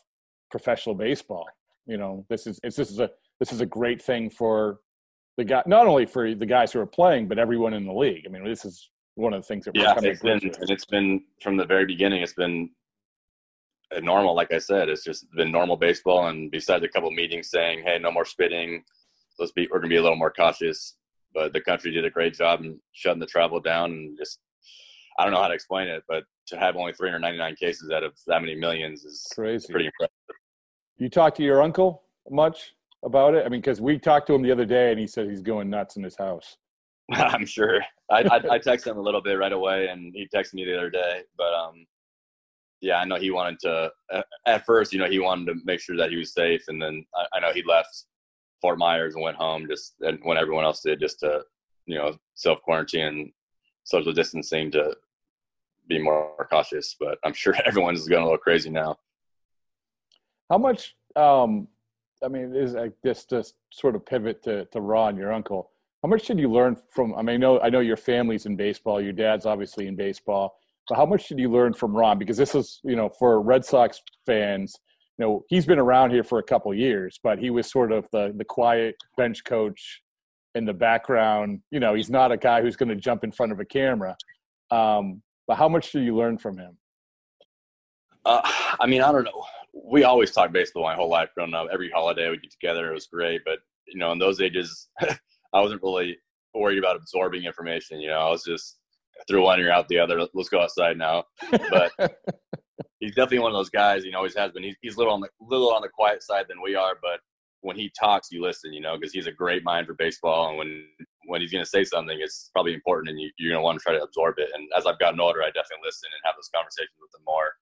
professional 0.50 0.96
baseball. 0.96 1.46
You 1.86 1.98
know, 1.98 2.26
this 2.30 2.48
is 2.48 2.60
it's, 2.64 2.78
this 2.78 2.90
is 2.90 3.00
a 3.00 3.10
this 3.40 3.52
is 3.52 3.60
a 3.62 3.66
great 3.66 4.02
thing 4.02 4.30
for 4.30 4.80
the 5.42 5.46
guy, 5.46 5.64
not 5.66 5.88
only 5.88 6.06
for 6.06 6.36
the 6.36 6.46
guys 6.46 6.72
who 6.72 6.80
are 6.80 6.86
playing, 6.86 7.28
but 7.28 7.40
everyone 7.40 7.74
in 7.74 7.86
the 7.86 7.94
league. 7.94 8.26
I 8.28 8.30
mean, 8.30 8.44
this 8.46 8.64
is 8.64 8.90
one 9.16 9.34
of 9.34 9.42
the 9.42 9.48
things 9.48 9.66
that 9.66 9.74
we're 9.74 9.82
Yeah, 9.82 9.96
coming 9.96 10.12
it's 10.12 10.22
been 10.22 10.40
with. 10.44 10.60
and 10.60 10.70
it's 10.70 10.86
been 10.86 11.24
from 11.42 11.58
the 11.58 11.66
very 11.66 11.86
beginning. 11.86 12.22
It's 12.22 12.34
been 12.34 12.70
normal, 14.02 14.36
like 14.36 14.54
I 14.54 14.60
said, 14.60 14.88
it's 14.88 15.04
just 15.04 15.26
been 15.36 15.52
normal 15.52 15.78
baseball. 15.78 16.28
And 16.28 16.52
besides 16.52 16.84
a 16.84 16.88
couple 16.88 17.10
meetings 17.12 17.50
saying, 17.50 17.82
"Hey, 17.84 17.98
no 18.00 18.12
more 18.12 18.24
spitting. 18.26 18.84
Let's 19.40 19.52
be 19.52 19.68
we're 19.72 19.80
gonna 19.80 19.90
be 19.90 19.96
a 19.98 20.02
little 20.02 20.16
more 20.18 20.32
cautious." 20.32 20.96
But 21.34 21.54
the 21.54 21.62
country 21.62 21.92
did 21.92 22.06
a 22.06 22.10
great 22.12 22.36
job 22.36 22.62
in 22.62 22.80
shutting 22.94 23.20
the 23.20 23.26
travel 23.26 23.60
down 23.60 23.92
and 23.92 24.18
just 24.18 24.40
I 25.18 25.24
don't 25.24 25.34
know 25.34 25.42
how 25.42 25.48
to 25.48 25.54
explain 25.56 25.88
it, 25.88 26.04
but 26.08 26.24
to 26.48 26.58
have 26.58 26.76
only 26.76 26.94
399 26.94 27.56
cases 27.56 27.90
out 27.92 28.04
of 28.04 28.14
that 28.28 28.42
many 28.42 28.56
millions 28.56 29.04
is 29.04 29.28
Crazy. 29.34 29.72
pretty 29.72 29.88
impressive. 29.88 30.14
You 30.98 31.10
talk 31.10 31.34
to 31.36 31.44
your 31.44 31.62
uncle 31.64 32.04
much 32.30 32.74
about 33.04 33.36
it? 33.36 33.46
I 33.46 33.50
mean, 33.50 33.62
because 33.62 33.82
we 33.82 33.98
talked 33.98 34.28
to 34.28 34.34
him 34.34 34.42
the 34.42 34.52
other 34.52 34.66
day, 34.66 34.92
and 34.92 35.00
he 35.00 35.08
said 35.08 35.30
he's 35.30 35.42
going 35.42 35.70
nuts 35.70 35.96
in 35.96 36.04
his 36.04 36.16
house. 36.16 36.58
I'm 37.12 37.46
sure. 37.46 37.82
I, 38.10 38.22
I 38.22 38.36
I 38.36 38.60
texted 38.60 38.88
him 38.88 38.98
a 38.98 39.02
little 39.02 39.22
bit 39.22 39.38
right 39.38 39.52
away, 39.52 39.88
and 39.88 40.14
he 40.14 40.28
texted 40.34 40.54
me 40.56 40.66
the 40.66 40.78
other 40.78 40.90
day. 40.90 41.22
But 41.38 41.54
um, 41.54 41.86
yeah, 42.82 42.98
I 42.98 43.06
know 43.06 43.18
he 43.18 43.32
wanted 43.32 43.60
to. 43.62 43.92
At 44.46 44.66
first, 44.66 44.94
you 44.94 45.00
know, 45.00 45.10
he 45.10 45.20
wanted 45.20 45.46
to 45.48 45.60
make 45.66 45.80
sure 45.80 45.98
that 45.98 46.10
he 46.10 46.18
was 46.18 46.34
safe, 46.34 46.64
and 46.68 46.82
then 46.82 47.06
I, 47.16 47.38
I 47.38 47.40
know 47.40 47.54
he 47.54 47.64
left 47.64 48.06
Fort 48.62 48.78
Myers 48.78 49.16
and 49.16 49.24
went 49.24 49.38
home 49.38 49.68
just 49.70 49.96
and 50.02 50.20
when 50.24 50.38
everyone 50.38 50.66
else 50.66 50.82
did, 50.82 51.00
just 51.00 51.20
to 51.20 51.44
you 51.86 51.98
know 51.98 52.16
self 52.36 52.62
quarantine 52.62 53.06
and 53.06 53.32
social 53.84 54.14
distancing 54.14 54.72
to 54.72 54.96
be 55.88 56.00
more 56.00 56.48
cautious. 56.50 56.96
But 57.00 57.18
I'm 57.24 57.34
sure 57.34 57.56
everyone's 57.66 58.08
going 58.08 58.22
a 58.22 58.26
little 58.26 58.38
crazy 58.38 58.70
now. 58.70 58.98
How 60.50 60.58
much? 60.58 60.96
Um, 61.16 61.68
I 62.24 62.28
mean, 62.28 62.56
is 62.56 62.76
this 63.04 63.26
just 63.26 63.56
sort 63.72 63.96
of 63.96 64.06
pivot 64.06 64.44
to 64.44 64.66
to 64.66 64.82
Ron, 64.82 65.18
your 65.18 65.34
uncle? 65.34 65.72
How 66.04 66.10
much 66.10 66.26
did 66.26 66.40
you 66.40 66.52
learn 66.52 66.78
from? 66.90 67.14
I 67.16 67.22
mean, 67.22 67.36
I 67.36 67.38
know 67.38 67.60
I 67.62 67.70
know 67.70 67.80
your 67.80 67.98
family's 67.98 68.46
in 68.46 68.56
baseball. 68.56 69.02
Your 69.02 69.14
dad's 69.14 69.46
obviously 69.46 69.88
in 69.88 69.96
baseball. 69.96 70.56
But 70.88 70.96
how 70.96 71.06
much 71.06 71.28
did 71.28 71.40
you 71.40 71.50
learn 71.50 71.74
from 71.74 71.96
Ron? 71.96 72.18
Because 72.18 72.38
this 72.38 72.56
is, 72.56 72.80
you 72.84 72.96
know, 72.96 73.10
for 73.10 73.42
Red 73.42 73.64
Sox 73.64 74.02
fans, 74.26 74.76
you 75.18 75.26
know, 75.26 75.46
he's 75.48 75.66
been 75.66 75.80
around 75.80 76.12
here 76.12 76.24
for 76.24 76.40
a 76.40 76.44
couple 76.44 76.74
years, 76.74 77.20
but 77.24 77.38
he 77.38 77.50
was 77.50 77.70
sort 77.70 77.92
of 77.92 78.08
the 78.12 78.34
the 78.36 78.46
quiet 78.46 78.96
bench 79.18 79.44
coach 79.44 80.02
in 80.56 80.66
the 80.66 80.74
background. 80.74 81.62
You 81.72 81.80
know, 81.80 81.94
he's 81.94 82.10
not 82.10 82.32
a 82.32 82.38
guy 82.38 82.62
who's 82.62 82.76
going 82.76 82.90
to 82.90 82.96
jump 82.96 83.24
in 83.24 83.32
front 83.32 83.52
of 83.52 83.60
a 83.60 83.66
camera. 83.66 84.16
Um, 84.72 85.22
but 85.48 85.58
how 85.58 85.70
much 85.70 85.92
did 85.92 86.04
you 86.04 86.16
learn 86.16 86.38
from 86.38 86.58
him? 86.58 86.78
Uh, 88.26 88.42
I 88.80 88.86
mean, 88.86 89.02
I 89.02 89.12
don't 89.12 89.24
know. 89.24 89.44
We 89.74 90.04
always 90.04 90.32
talked 90.32 90.54
baseball 90.54 90.84
my 90.84 90.96
whole 90.96 91.10
life 91.10 91.30
growing 91.36 91.54
up. 91.54 91.68
Every 91.72 91.90
holiday 91.90 92.30
we 92.30 92.38
get 92.38 92.52
together. 92.52 92.92
It 92.92 92.94
was 92.94 93.08
great. 93.08 93.42
But, 93.46 93.60
you 93.88 93.98
know, 93.98 94.12
in 94.12 94.20
those 94.20 94.42
ages, 94.42 94.90
I 95.02 95.60
wasn't 95.62 95.82
really 95.84 96.18
worried 96.54 96.80
about 96.80 96.98
absorbing 96.98 97.44
information. 97.44 98.00
You 98.00 98.10
know, 98.10 98.20
I 98.20 98.30
was 98.30 98.44
just 98.44 98.78
through 99.28 99.44
one 99.44 99.60
ear 99.60 99.72
out 99.72 99.88
the 99.88 100.00
other. 100.00 100.20
Let's 100.34 100.50
go 100.50 100.62
outside 100.62 100.98
now. 100.98 101.24
But 101.52 101.92
he's 103.00 103.16
definitely 103.16 103.40
one 103.40 103.52
of 103.52 103.58
those 103.58 103.70
guys. 103.70 104.04
You 104.04 104.12
know, 104.12 104.18
always 104.18 104.36
has 104.36 104.52
been. 104.52 104.64
He's, 104.64 104.76
he's 104.82 104.96
a 104.96 104.98
little 104.98 105.14
on 105.14 105.22
the 105.22 105.30
little 105.40 105.74
on 105.74 105.82
the 105.82 105.90
quiet 105.90 106.24
side 106.24 106.46
than 106.50 106.62
we 106.62 106.76
are. 106.76 106.96
But 107.02 107.20
when 107.62 107.78
he 107.78 107.92
talks, 108.00 108.30
you 108.32 108.42
listen. 108.42 108.74
You 108.74 108.82
know, 108.82 108.98
because 108.98 109.14
he's 109.14 109.28
a 109.28 109.32
great 109.32 109.64
mind 109.64 109.88
for 109.88 109.94
baseball. 109.94 110.50
And 110.50 110.58
when 110.58 110.86
when 111.26 111.42
he's 111.42 111.52
going 111.52 111.64
to 111.64 111.70
say 111.70 111.84
something, 111.84 112.18
it's 112.20 112.50
probably 112.54 112.74
important, 112.74 113.10
and 113.10 113.20
you, 113.20 113.30
you're 113.38 113.54
going 113.54 113.62
to 113.62 113.66
want 113.66 113.80
to 113.80 113.84
try 113.84 113.94
to 113.94 114.04
absorb 114.04 114.36
it. 114.38 114.50
And 114.54 114.68
as 114.76 114.86
I've 114.86 115.00
gotten 115.00 115.20
older, 115.20 115.42
I 115.42 115.48
definitely 115.48 115.86
listen 115.86 116.10
and 116.12 116.22
have 116.26 116.36
those 116.36 116.50
conversations 116.54 116.98
with 117.00 117.14
him 117.16 117.24
more. 117.26 117.54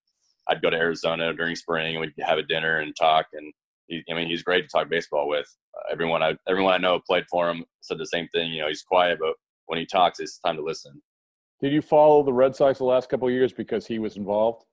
I'd 0.49 0.61
go 0.61 0.69
to 0.69 0.77
Arizona 0.77 1.33
during 1.33 1.55
spring 1.55 1.95
and 1.95 2.01
we'd 2.01 2.13
have 2.25 2.37
a 2.37 2.43
dinner 2.43 2.79
and 2.79 2.95
talk. 2.95 3.27
And 3.33 3.53
he, 3.87 4.03
I 4.09 4.13
mean, 4.13 4.27
he's 4.27 4.43
great 4.43 4.63
to 4.63 4.67
talk 4.67 4.89
baseball 4.89 5.27
with. 5.27 5.47
Uh, 5.77 5.91
everyone 5.91 6.23
I 6.23 6.35
everyone 6.47 6.73
I 6.73 6.77
know 6.77 6.99
played 7.05 7.25
for 7.29 7.49
him 7.49 7.63
said 7.81 7.97
the 7.97 8.05
same 8.05 8.27
thing. 8.33 8.51
You 8.51 8.61
know, 8.61 8.67
he's 8.67 8.81
quiet, 8.81 9.19
but 9.21 9.33
when 9.67 9.79
he 9.79 9.85
talks, 9.85 10.19
it's 10.19 10.39
time 10.39 10.55
to 10.55 10.63
listen. 10.63 11.01
Did 11.61 11.73
you 11.73 11.81
follow 11.81 12.23
the 12.23 12.33
Red 12.33 12.55
Sox 12.55 12.79
the 12.79 12.85
last 12.85 13.09
couple 13.09 13.27
of 13.27 13.33
years 13.33 13.53
because 13.53 13.85
he 13.85 13.99
was 13.99 14.15
involved? 14.17 14.63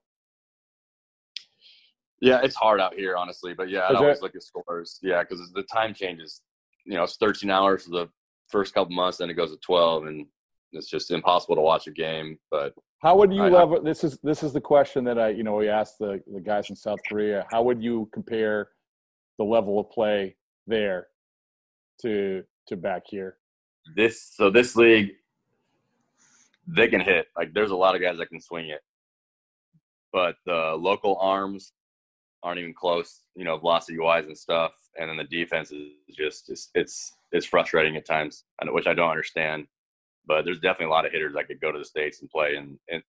Yeah, 2.20 2.40
it's 2.42 2.54
hard 2.54 2.80
out 2.80 2.94
here, 2.94 3.16
honestly. 3.16 3.52
But 3.54 3.68
yeah, 3.68 3.80
I 3.80 3.94
always 3.94 4.22
look 4.22 4.34
at 4.34 4.42
scores. 4.42 4.98
Yeah, 5.02 5.22
because 5.22 5.52
the 5.52 5.64
time 5.64 5.92
changes. 5.92 6.42
You 6.84 6.94
know, 6.94 7.02
it's 7.02 7.16
13 7.16 7.50
hours 7.50 7.84
for 7.84 7.90
the 7.90 8.08
first 8.48 8.72
couple 8.72 8.94
months, 8.94 9.18
then 9.18 9.28
it 9.28 9.34
goes 9.34 9.50
to 9.50 9.58
12, 9.58 10.06
and 10.06 10.26
it's 10.72 10.88
just 10.88 11.10
impossible 11.10 11.56
to 11.56 11.60
watch 11.60 11.88
a 11.88 11.90
game. 11.90 12.38
But 12.50 12.74
How 13.06 13.14
would 13.14 13.32
you 13.32 13.44
I- 13.44 13.48
level? 13.50 13.80
This 13.80 14.02
is 14.02 14.18
this 14.24 14.42
is 14.42 14.52
the 14.52 14.60
question 14.60 15.04
that 15.04 15.16
I 15.16 15.28
you 15.28 15.44
know 15.44 15.54
we 15.54 15.68
asked 15.68 16.00
the 16.00 16.20
the 16.34 16.40
guys 16.40 16.68
in 16.70 16.74
South 16.74 16.98
Korea. 17.08 17.46
How 17.52 17.62
would 17.62 17.80
you 17.80 18.08
compare 18.12 18.70
the 19.38 19.44
level 19.44 19.78
of 19.78 19.88
play 19.90 20.34
there 20.66 21.06
to 22.02 22.42
to 22.66 22.76
back 22.76 23.02
here? 23.06 23.36
this 23.94 24.32
so 24.36 24.50
this 24.50 24.74
league 24.74 25.12
they 26.66 26.88
can 26.88 27.00
hit 27.00 27.28
like 27.36 27.54
there's 27.54 27.70
a 27.70 27.76
lot 27.76 27.94
of 27.94 28.00
guys 28.02 28.18
that 28.18 28.26
can 28.26 28.40
swing 28.40 28.68
it 28.70 28.80
but 30.12 30.34
the 30.44 30.74
local 30.76 31.16
arms 31.20 31.72
aren't 32.42 32.58
even 32.58 32.74
close 32.74 33.20
you 33.36 33.44
know 33.44 33.56
velocity 33.56 33.96
wise 33.96 34.26
and 34.26 34.36
stuff 34.36 34.72
and 34.98 35.08
then 35.08 35.16
the 35.16 35.22
defense 35.38 35.70
is 35.70 35.90
just 36.10 36.50
it's 36.50 36.70
it's, 36.74 37.12
it's 37.30 37.46
frustrating 37.46 37.94
at 37.94 38.04
times 38.04 38.42
and- 38.60 38.72
which 38.72 38.88
i 38.88 38.92
don't 38.92 39.08
understand 39.10 39.68
but 40.26 40.44
there's 40.44 40.60
definitely 40.60 40.86
a 40.86 40.90
lot 40.90 41.06
of 41.06 41.12
hitters 41.12 41.34
that 41.34 41.46
could 41.46 41.60
go 41.60 41.72
to 41.72 41.78
the 41.78 41.84
states 41.84 42.20
and 42.20 42.30
play 42.30 42.56
and, 42.56 42.78
and 42.90 43.02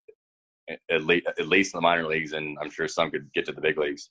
at 0.91 1.03
least 1.03 1.27
at 1.27 1.47
least 1.47 1.73
in 1.73 1.77
the 1.77 1.81
minor 1.81 2.05
leagues 2.05 2.33
and 2.33 2.57
i'm 2.61 2.69
sure 2.69 2.87
some 2.87 3.09
could 3.09 3.31
get 3.33 3.45
to 3.45 3.53
the 3.53 3.61
big 3.61 3.77
leagues 3.77 4.09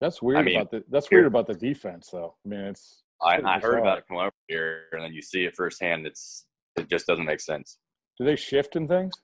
That's 0.00 0.20
weird 0.20 0.38
I 0.38 0.42
mean, 0.42 0.56
about 0.56 0.70
the 0.70 0.84
that's 0.90 1.10
weird 1.10 1.26
about 1.26 1.46
the 1.46 1.54
defense 1.54 2.08
though. 2.12 2.34
I 2.44 2.48
mean, 2.48 2.60
it's 2.60 3.02
I, 3.22 3.40
I 3.44 3.60
heard 3.60 3.78
about 3.78 3.98
it 3.98 4.04
come 4.08 4.18
over 4.18 4.32
here 4.48 4.86
and 4.92 5.02
then 5.02 5.12
you 5.12 5.22
see 5.22 5.44
it 5.44 5.54
firsthand 5.56 6.06
it's 6.06 6.46
it 6.76 6.90
just 6.90 7.06
doesn't 7.06 7.24
make 7.24 7.40
sense 7.40 7.78
do 8.18 8.24
they 8.24 8.36
shift 8.36 8.76
in 8.76 8.88
things? 8.88 9.14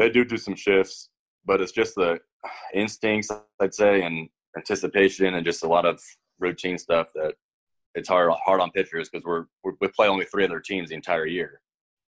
they 0.00 0.08
do 0.08 0.24
do 0.24 0.36
some 0.36 0.54
shifts, 0.54 1.10
but 1.44 1.60
it's 1.60 1.72
just 1.72 1.94
the 1.94 2.18
instincts, 2.72 3.30
I'd 3.60 3.74
say, 3.74 4.02
and 4.02 4.28
anticipation, 4.56 5.34
and 5.34 5.44
just 5.44 5.62
a 5.62 5.68
lot 5.68 5.84
of 5.84 6.00
routine 6.38 6.78
stuff 6.78 7.08
that 7.14 7.34
it's 7.94 8.08
hard 8.08 8.32
hard 8.44 8.60
on 8.60 8.70
pitchers 8.70 9.10
because 9.10 9.24
we're, 9.24 9.44
we're 9.62 9.72
we 9.80 9.88
play 9.88 10.08
only 10.08 10.24
three 10.24 10.44
other 10.44 10.60
teams 10.60 10.88
the 10.88 10.94
entire 10.94 11.26
year. 11.26 11.60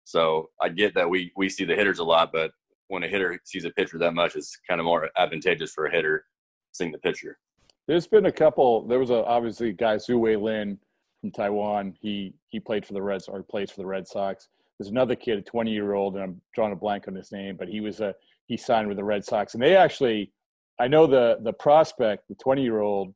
So 0.09 0.49
I 0.63 0.71
get 0.71 0.95
that 0.95 1.11
we 1.11 1.33
we 1.37 1.51
see 1.51 1.67
the 1.67 1.75
hitters 1.75 1.99
a 1.99 2.05
lot, 2.05 2.31
but 2.33 2.53
when 2.87 3.03
a 3.03 3.07
hitter 3.07 3.39
sees 3.45 3.67
a 3.67 3.71
pitcher 3.71 3.99
that 3.99 4.15
much, 4.15 4.37
it's 4.37 4.59
kind 4.67 4.81
of 4.81 4.87
more 4.87 5.11
advantageous 5.19 5.73
for 5.73 5.85
a 5.85 5.91
hitter 5.91 6.25
seeing 6.73 6.93
the 6.93 6.99
pitcher. 6.99 7.39
There's 7.87 8.07
been 8.07 8.25
a 8.25 8.33
couple. 8.33 8.89
There 8.89 8.99
was 8.99 9.11
a 9.11 9.23
obviously 9.27 9.69
a 9.69 9.73
guy 9.73 9.99
Tzu-Wei 9.99 10.37
Lin 10.37 10.79
from 11.21 11.31
Taiwan. 11.31 11.95
He 12.01 12.33
he 12.49 12.59
played 12.59 12.87
for 12.87 12.95
the 12.95 13.03
Reds 13.03 13.29
or 13.29 13.43
plays 13.43 13.71
for 13.71 13.83
the 13.83 13.87
Red 13.87 14.09
Sox. 14.09 14.49
There's 14.79 14.89
another 14.89 15.15
kid, 15.15 15.41
a 15.41 15.43
20 15.43 15.71
year 15.71 15.93
old, 15.93 16.15
and 16.15 16.25
I'm 16.25 16.41
drawing 16.55 16.73
a 16.73 16.77
blank 16.77 17.07
on 17.07 17.15
his 17.15 17.31
name, 17.31 17.59
but 17.59 17.69
he 17.69 17.83
was 17.83 18.01
a 18.01 18.15
he 18.47 18.57
signed 18.57 18.89
with 18.89 18.97
the 18.97 19.05
Red 19.05 19.27
Sox, 19.27 19.53
and 19.53 19.63
they 19.63 19.77
actually, 19.77 20.33
I 20.81 20.89
know 20.89 21.07
the 21.07 21.37
the 21.43 21.53
prospect, 21.53 22.29
the 22.31 22.35
20 22.37 22.63
year 22.63 22.81
old, 22.81 23.15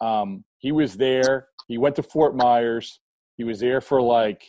um, 0.00 0.42
he 0.58 0.72
was 0.72 0.96
there. 0.96 1.46
He 1.68 1.78
went 1.78 1.94
to 1.96 2.02
Fort 2.02 2.34
Myers. 2.34 2.98
He 3.36 3.44
was 3.44 3.60
there 3.60 3.80
for 3.80 4.02
like 4.02 4.42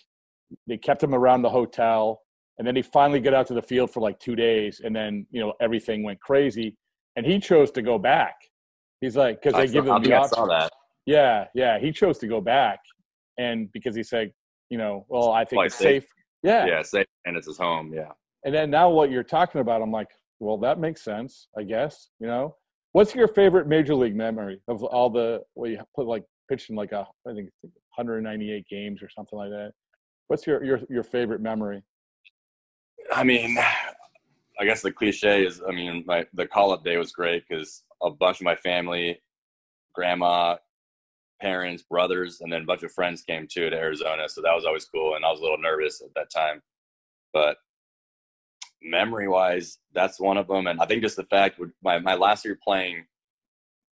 they 0.67 0.77
kept 0.77 1.03
him 1.03 1.13
around 1.13 1.41
the 1.41 1.49
hotel, 1.49 2.21
and 2.57 2.67
then 2.67 2.75
he 2.75 2.81
finally 2.81 3.19
got 3.19 3.33
out 3.33 3.47
to 3.47 3.53
the 3.53 3.61
field 3.61 3.91
for 3.91 3.99
like 3.99 4.19
two 4.19 4.35
days, 4.35 4.81
and 4.83 4.95
then 4.95 5.25
you 5.31 5.41
know 5.41 5.53
everything 5.61 6.03
went 6.03 6.19
crazy, 6.19 6.75
and 7.15 7.25
he 7.25 7.39
chose 7.39 7.71
to 7.71 7.81
go 7.81 7.97
back. 7.97 8.35
He's 9.01 9.15
like 9.15 9.41
because 9.41 9.57
they 9.57 9.67
give 9.67 9.85
saw, 9.85 9.97
him 9.97 10.03
the 10.03 10.13
option. 10.13 10.69
Yeah, 11.05 11.45
yeah. 11.53 11.79
He 11.79 11.91
chose 11.91 12.17
to 12.19 12.27
go 12.27 12.39
back, 12.39 12.79
and 13.37 13.71
because 13.73 13.95
he 13.95 14.03
said, 14.03 14.31
you 14.69 14.77
know, 14.77 15.05
well, 15.09 15.31
I 15.31 15.45
think 15.45 15.65
it's 15.65 15.75
safe. 15.75 16.03
safe. 16.03 16.09
Yeah. 16.43 16.65
Yeah, 16.65 16.81
say, 16.81 17.05
and 17.25 17.37
it's 17.37 17.47
his 17.47 17.57
home. 17.57 17.93
Yeah. 17.93 18.11
And 18.45 18.53
then 18.53 18.69
now 18.69 18.89
what 18.89 19.09
you're 19.09 19.23
talking 19.23 19.61
about, 19.61 19.81
I'm 19.81 19.91
like, 19.91 20.09
well, 20.39 20.57
that 20.57 20.79
makes 20.79 21.03
sense, 21.03 21.47
I 21.57 21.63
guess. 21.63 22.09
You 22.19 22.27
know, 22.27 22.55
what's 22.91 23.15
your 23.15 23.29
favorite 23.29 23.67
major 23.67 23.95
league 23.95 24.15
memory 24.15 24.61
of 24.67 24.83
all 24.83 25.09
the? 25.09 25.41
Well, 25.55 25.71
you 25.71 25.79
put 25.95 26.05
like 26.05 26.23
pitching 26.49 26.75
like 26.75 26.91
a, 26.91 27.07
I 27.27 27.33
think 27.33 27.49
198 27.95 28.65
games 28.69 29.01
or 29.01 29.09
something 29.09 29.39
like 29.39 29.49
that. 29.49 29.71
What's 30.27 30.47
your 30.47 30.63
your 30.63 30.79
your 30.89 31.03
favorite 31.03 31.41
memory? 31.41 31.83
I 33.11 33.23
mean, 33.23 33.57
I 34.59 34.65
guess 34.65 34.81
the 34.81 34.91
cliche 34.91 35.45
is, 35.45 35.61
I 35.67 35.71
mean, 35.71 36.03
my 36.05 36.25
the 36.33 36.47
call 36.47 36.71
up 36.71 36.83
day 36.83 36.97
was 36.97 37.11
great 37.11 37.43
because 37.47 37.83
a 38.01 38.11
bunch 38.11 38.39
of 38.39 38.45
my 38.45 38.55
family, 38.55 39.21
grandma, 39.93 40.57
parents, 41.41 41.83
brothers, 41.83 42.41
and 42.41 42.51
then 42.51 42.61
a 42.61 42.65
bunch 42.65 42.83
of 42.83 42.91
friends 42.91 43.23
came 43.23 43.47
too 43.51 43.69
to 43.69 43.75
Arizona. 43.75 44.29
So 44.29 44.41
that 44.41 44.53
was 44.53 44.65
always 44.65 44.85
cool, 44.85 45.15
and 45.15 45.25
I 45.25 45.31
was 45.31 45.39
a 45.39 45.43
little 45.43 45.57
nervous 45.57 46.01
at 46.01 46.13
that 46.15 46.29
time, 46.29 46.61
but 47.33 47.57
memory 48.81 49.27
wise, 49.27 49.79
that's 49.93 50.19
one 50.19 50.37
of 50.37 50.47
them. 50.47 50.67
And 50.67 50.79
I 50.81 50.85
think 50.85 51.01
just 51.01 51.15
the 51.15 51.23
fact 51.25 51.59
my 51.83 51.99
my 51.99 52.15
last 52.15 52.45
year 52.45 52.57
playing. 52.63 53.05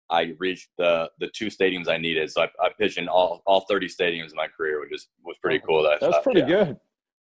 I 0.09 0.33
reached 0.39 0.69
the 0.77 1.09
the 1.19 1.29
two 1.35 1.47
stadiums 1.47 1.87
I 1.87 1.97
needed, 1.97 2.31
so 2.31 2.43
I, 2.43 2.49
I 2.61 2.69
pitched 2.77 2.97
in 2.97 3.07
all 3.07 3.41
all 3.45 3.61
thirty 3.61 3.87
stadiums 3.87 4.29
in 4.29 4.35
my 4.35 4.47
career, 4.47 4.79
which 4.79 4.93
is 4.93 5.07
was 5.23 5.37
pretty 5.41 5.63
cool. 5.65 5.83
That 5.83 5.99
That's 5.99 6.15
thought, 6.15 6.23
pretty 6.23 6.41
yeah. 6.41 6.47
good. 6.47 6.77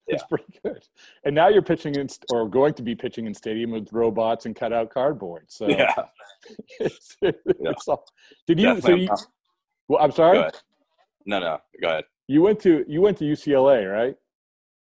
That's 0.08 0.24
pretty 0.24 0.44
good. 0.62 0.84
And 1.24 1.34
now 1.34 1.48
you're 1.48 1.62
pitching 1.62 1.94
in 1.94 2.08
or 2.30 2.48
going 2.48 2.74
to 2.74 2.82
be 2.82 2.94
pitching 2.94 3.26
in 3.26 3.34
stadium 3.34 3.70
with 3.70 3.88
robots 3.92 4.44
and 4.44 4.54
cutout 4.54 4.90
cardboard. 4.90 5.46
So 5.48 5.68
Yeah, 5.68 5.94
it's, 6.80 7.16
it's 7.22 7.88
all, 7.88 8.04
did 8.46 8.60
you? 8.60 8.80
So 8.80 8.94
you 8.94 9.08
well, 9.88 10.02
I'm 10.02 10.12
sorry. 10.12 10.44
No, 11.26 11.38
no, 11.38 11.58
go 11.80 11.88
ahead. 11.88 12.04
You 12.28 12.42
went 12.42 12.60
to 12.60 12.84
you 12.86 13.00
went 13.00 13.18
to 13.18 13.24
UCLA, 13.24 13.90
right? 13.90 14.14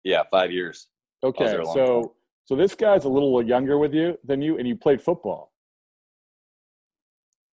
Yeah, 0.04 0.22
five 0.30 0.50
years. 0.50 0.88
Okay, 1.22 1.46
there 1.46 1.60
a 1.60 1.64
long 1.64 1.74
so 1.74 2.02
time. 2.02 2.10
so 2.44 2.56
this 2.56 2.74
guy's 2.74 3.04
a 3.04 3.08
little 3.08 3.42
younger 3.42 3.78
with 3.78 3.94
you 3.94 4.18
than 4.24 4.42
you, 4.42 4.58
and 4.58 4.68
you 4.68 4.76
played 4.76 5.00
football. 5.00 5.52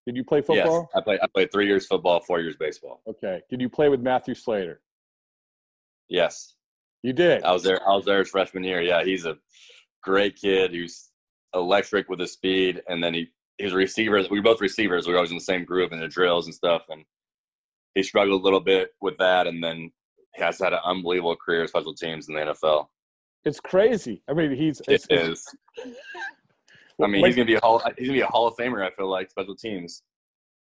Did 0.07 0.17
you 0.17 0.25
play 0.25 0.41
football? 0.41 0.89
Yes, 0.95 0.97
I 0.97 1.01
played. 1.03 1.21
I 1.23 1.27
played 1.27 1.53
three 1.53 1.67
years 1.67 1.87
football, 1.87 2.21
four 2.21 2.41
years 2.41 2.57
baseball. 2.57 3.03
Okay. 3.09 3.43
Did 3.51 3.61
you 3.61 3.69
play 3.69 3.89
with 3.89 4.01
Matthew 4.01 4.35
Slater? 4.35 4.81
Yes, 6.09 6.55
You 7.03 7.13
did. 7.13 7.45
I 7.45 7.53
was 7.53 7.63
there. 7.63 7.81
I 7.89 7.95
was 7.95 8.05
there 8.05 8.19
his 8.19 8.31
freshman 8.31 8.65
year. 8.65 8.83
Yeah, 8.83 9.05
he's 9.05 9.25
a 9.27 9.37
great 10.03 10.35
kid 10.37 10.73
who's 10.73 11.11
electric 11.55 12.09
with 12.09 12.19
his 12.19 12.33
speed, 12.33 12.83
and 12.89 13.03
then 13.03 13.15
he 13.15 13.29
he's 13.59 13.73
a 13.73 13.77
receiver. 13.77 14.21
We 14.31 14.39
were 14.41 14.43
both 14.45 14.61
receivers. 14.61 15.07
We 15.07 15.13
were 15.13 15.19
always 15.19 15.31
in 15.31 15.37
the 15.37 15.43
same 15.45 15.65
group 15.65 15.93
in 15.93 16.01
the 16.01 16.09
drills 16.09 16.47
and 16.47 16.55
stuff, 16.55 16.83
and 16.89 17.05
he 17.95 18.03
struggled 18.03 18.41
a 18.41 18.45
little 18.45 18.61
bit 18.61 18.91
with 19.01 19.17
that, 19.19 19.47
and 19.47 19.63
then 19.63 19.93
he 20.35 20.43
has 20.43 20.59
had 20.59 20.73
an 20.73 20.81
unbelievable 20.85 21.37
career 21.37 21.67
special 21.69 21.95
teams 21.95 22.29
in 22.29 22.35
the 22.35 22.41
NFL. 22.41 22.87
It's 23.45 23.61
crazy. 23.61 24.23
I 24.29 24.33
mean, 24.33 24.51
he's 24.55 24.81
It 24.81 24.87
it's, 24.95 25.07
it's- 25.11 25.29
is. 25.29 25.47
I 27.03 27.07
mean, 27.09 27.25
he's 27.25 27.35
gonna 27.37 27.47
be 27.47 27.55
a 27.55 27.61
hall. 27.61 27.79
He's 27.99 28.09
gonna 28.09 28.19
be 28.19 28.23
a 28.23 28.27
Hall 28.27 28.47
of 28.47 28.55
Famer. 28.57 28.85
I 28.87 28.91
feel 28.95 29.09
like 29.09 29.31
special 29.31 29.55
teams. 29.57 30.03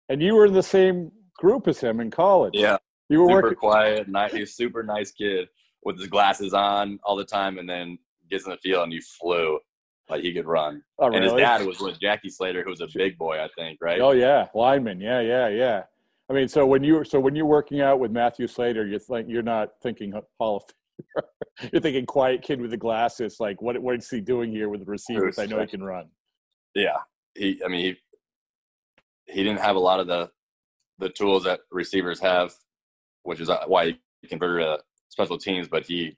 and 0.10 0.22
you 0.22 0.36
were 0.36 0.46
in 0.46 0.54
the 0.54 0.64
same 0.64 1.12
group 1.38 1.68
as 1.68 1.80
him 1.80 2.00
in 2.00 2.12
college. 2.12 2.54
Yeah, 2.56 2.78
You 3.10 3.22
were 3.22 3.28
super 3.28 3.42
working. 3.44 3.58
quiet. 3.58 4.08
Nice, 4.08 4.34
he's 4.34 4.50
a 4.50 4.54
super 4.54 4.84
nice 4.84 5.12
kid 5.12 5.48
with 5.84 5.98
his 6.00 6.08
glasses 6.08 6.54
on 6.54 7.00
all 7.04 7.16
the 7.16 7.26
time, 7.26 7.58
and 7.58 7.68
then 7.70 7.98
gets 8.30 8.46
in 8.46 8.52
the 8.52 8.58
field 8.58 8.84
and 8.84 8.94
he 8.94 9.00
flew 9.02 9.60
like 10.10 10.22
he 10.22 10.34
could 10.34 10.46
run. 10.46 10.82
Oh, 11.00 11.08
And 11.12 11.24
his 11.24 11.34
dad 11.34 11.66
was 11.66 11.80
with 11.80 12.00
Jackie 12.00 12.30
Slater, 12.30 12.64
who 12.64 12.70
was 12.70 12.82
a 12.82 12.88
big 12.94 13.18
boy, 13.18 13.40
I 13.44 13.50
think, 13.58 13.80
right? 13.82 14.00
Oh 14.00 14.12
yeah, 14.12 14.48
lineman. 14.54 15.00
Yeah, 15.00 15.20
yeah, 15.22 15.48
yeah. 15.50 15.84
I 16.30 16.34
mean, 16.34 16.48
so 16.48 16.66
when 16.66 16.84
you 16.84 17.04
so 17.04 17.20
when 17.20 17.36
you're 17.36 17.46
working 17.46 17.82
out 17.82 18.00
with 18.00 18.12
Matthew 18.12 18.48
Slater, 18.48 18.86
you're 18.88 19.00
like 19.10 19.26
you're 19.28 19.44
not 19.44 19.74
thinking 19.82 20.14
Hall 20.40 20.58
of. 20.58 20.64
you're 21.72 21.82
thinking 21.82 22.06
quiet 22.06 22.42
kid 22.42 22.62
with 22.62 22.72
the 22.72 22.78
glasses. 22.78 23.38
Like, 23.40 23.62
what 23.62 23.78
what 23.82 23.96
is 23.96 24.10
he 24.10 24.22
doing 24.22 24.52
here 24.52 24.70
with 24.70 24.82
the 24.82 24.86
receivers? 24.86 25.40
I 25.40 25.46
know 25.46 25.60
he 25.60 25.68
can 25.68 25.84
run. 25.84 26.10
Yeah, 26.74 26.98
he. 27.34 27.62
I 27.64 27.68
mean, 27.68 27.96
he, 29.28 29.34
he 29.34 29.44
didn't 29.44 29.62
have 29.62 29.76
a 29.76 29.80
lot 29.80 30.00
of 30.00 30.08
the 30.08 30.30
the 31.00 31.10
tools 31.10 31.44
that 31.44 31.62
receivers 31.72 32.20
have, 32.20 32.54
which 33.24 33.40
is 33.40 33.50
uh, 33.50 33.64
why 33.68 33.98
he 34.22 34.28
converted 34.28 34.66
to 34.66 34.84
special 35.10 35.38
teams. 35.38 35.68
But 35.68 35.86
he 35.86 36.18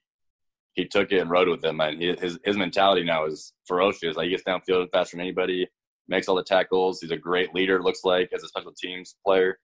he 0.74 0.86
took 0.86 1.12
it 1.12 1.20
and 1.20 1.30
rode 1.30 1.50
with 1.50 1.62
them, 1.62 1.82
and 1.82 2.02
he, 2.02 2.16
his 2.16 2.40
his 2.44 2.58
mentality 2.58 3.04
now 3.04 3.26
is 3.26 3.54
ferocious. 3.66 4.16
Like 4.16 4.26
he 4.26 4.32
gets 4.32 4.44
downfield 4.44 4.88
faster 4.92 5.18
than 5.18 5.22
anybody, 5.22 5.68
makes 6.08 6.28
all 6.28 6.36
the 6.36 6.44
tackles. 6.44 7.02
He's 7.02 7.12
a 7.12 7.18
great 7.18 7.54
leader. 7.54 7.82
Looks 7.82 8.04
like 8.04 8.30
as 8.34 8.44
a 8.44 8.48
special 8.48 8.74
teams 8.74 9.16
player. 9.26 9.60